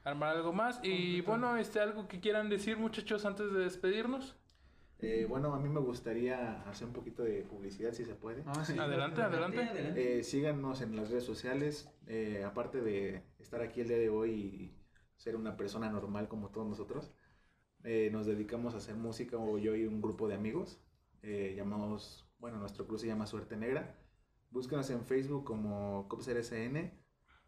[0.03, 0.79] armar algo más.
[0.83, 4.35] Y bueno, este algo que quieran decir muchachos antes de despedirnos.
[5.01, 8.43] Eh, bueno, a mí me gustaría hacer un poquito de publicidad, si se puede.
[8.45, 8.77] Ah, sí.
[8.77, 10.19] Adelante, adelante.
[10.19, 11.89] Eh, síganos en las redes sociales.
[12.07, 14.77] eh, aparte de estar aquí el día de hoy y
[15.15, 17.13] ser una persona normal como todos nosotros,
[17.83, 20.79] eh, nos dedicamos a hacer música, o yo y un grupo de amigos.
[21.23, 23.95] eh, llamamos, bueno, nuestro club se llama Suerte Negra.
[24.49, 26.91] Búscanos en Facebook como CopserSN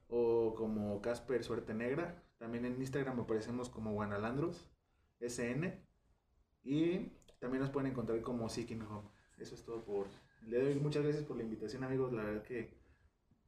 [0.07, 2.23] o como Casper Suerte Negra.
[2.37, 4.69] También en Instagram aparecemos como Guanalandros
[5.19, 5.83] SN.
[6.63, 7.11] Y
[7.43, 9.09] también nos pueden encontrar como Seeking Home.
[9.37, 10.07] Eso es todo por
[10.43, 10.75] el día de hoy.
[10.75, 12.13] Muchas gracias por la invitación, amigos.
[12.13, 12.69] La verdad que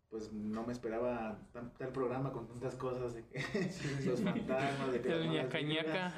[0.09, 3.39] pues no me esperaba tan, tal programa con tantas cosas de que
[4.05, 5.85] los fantasmas, de que El malas ñaca vibras.
[5.85, 6.13] ñaca.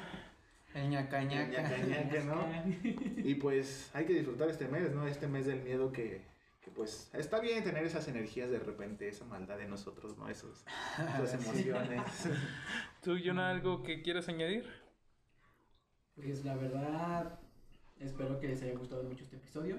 [0.74, 1.62] El ñaca El ñaca.
[1.62, 2.46] ñaca ñaca, ¿no?
[3.22, 5.06] Y pues hay que disfrutar este mes, ¿no?
[5.06, 6.26] Este mes del miedo que,
[6.60, 10.28] que, pues está bien tener esas energías de repente, esa maldad de nosotros, ¿no?
[10.28, 10.64] Esos,
[10.98, 12.28] esas emociones.
[13.02, 14.68] ¿Tú, Jonah, algo que quieras añadir?
[16.16, 17.38] Pues la verdad,
[18.00, 19.78] espero que les haya gustado mucho este episodio.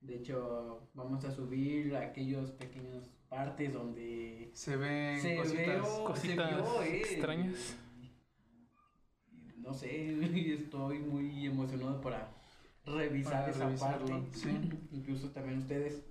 [0.00, 5.66] De hecho, vamos a subir aquellos pequeños partes donde Se ven se cositas.
[5.66, 7.76] veo- cositas se vio, eh, extrañas.
[9.56, 10.18] No sé,
[10.54, 12.30] estoy muy emocionado para
[12.84, 14.36] revisar Para esa revisarlo, parte.
[14.36, 14.48] sí.
[14.92, 16.04] Incluso también ustedes,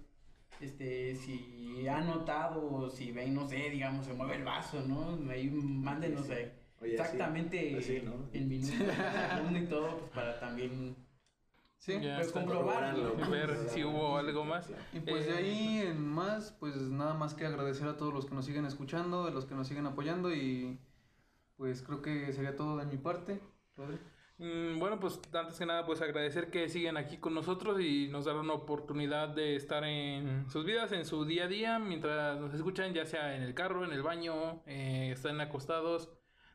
[0.59, 5.19] este, si han notado o si ven, no sé, digamos, se mueve el vaso, ¿no?
[5.29, 6.49] Ahí mándenos Sí, sí.
[6.81, 8.27] Oye, exactamente así, ¿no?
[8.33, 8.73] el minuto,
[9.35, 10.95] segundo y todo, pues para también
[11.83, 11.99] Sí.
[11.99, 13.13] Ya pues, comprobarlo.
[13.29, 14.71] Ver si hubo algo más.
[14.93, 18.25] Y pues de Eh, ahí en más, pues nada más que agradecer a todos los
[18.25, 20.79] que nos siguen escuchando, a los que nos siguen apoyando y
[21.57, 23.41] pues creo que sería todo de mi parte.
[23.75, 23.97] Rodri.
[24.37, 28.23] Mm, Bueno, pues antes que nada, pues agradecer que siguen aquí con nosotros y nos
[28.23, 32.53] dan una oportunidad de estar en sus vidas, en su día a día, mientras nos
[32.53, 36.09] escuchan, ya sea en el carro, en el baño, eh, están acostados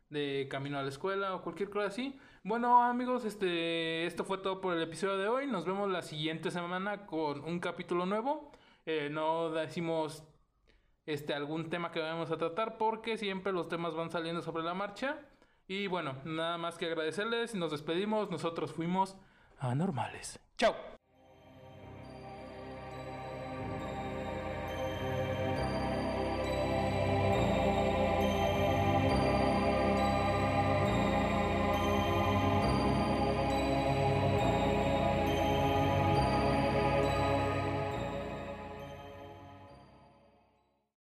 [0.09, 2.19] de camino a la escuela o cualquier cosa así.
[2.45, 5.47] Bueno, amigos, este, esto fue todo por el episodio de hoy.
[5.47, 8.53] Nos vemos la siguiente semana con un capítulo nuevo.
[8.87, 10.23] Eh, no decimos
[11.05, 14.75] este algún tema que vamos a tratar porque siempre los temas van saliendo sobre la
[14.75, 15.19] marcha.
[15.67, 18.31] Y bueno, nada más que agradecerles nos despedimos.
[18.31, 19.17] Nosotros fuimos
[19.59, 20.39] anormales.
[20.57, 20.98] Chao.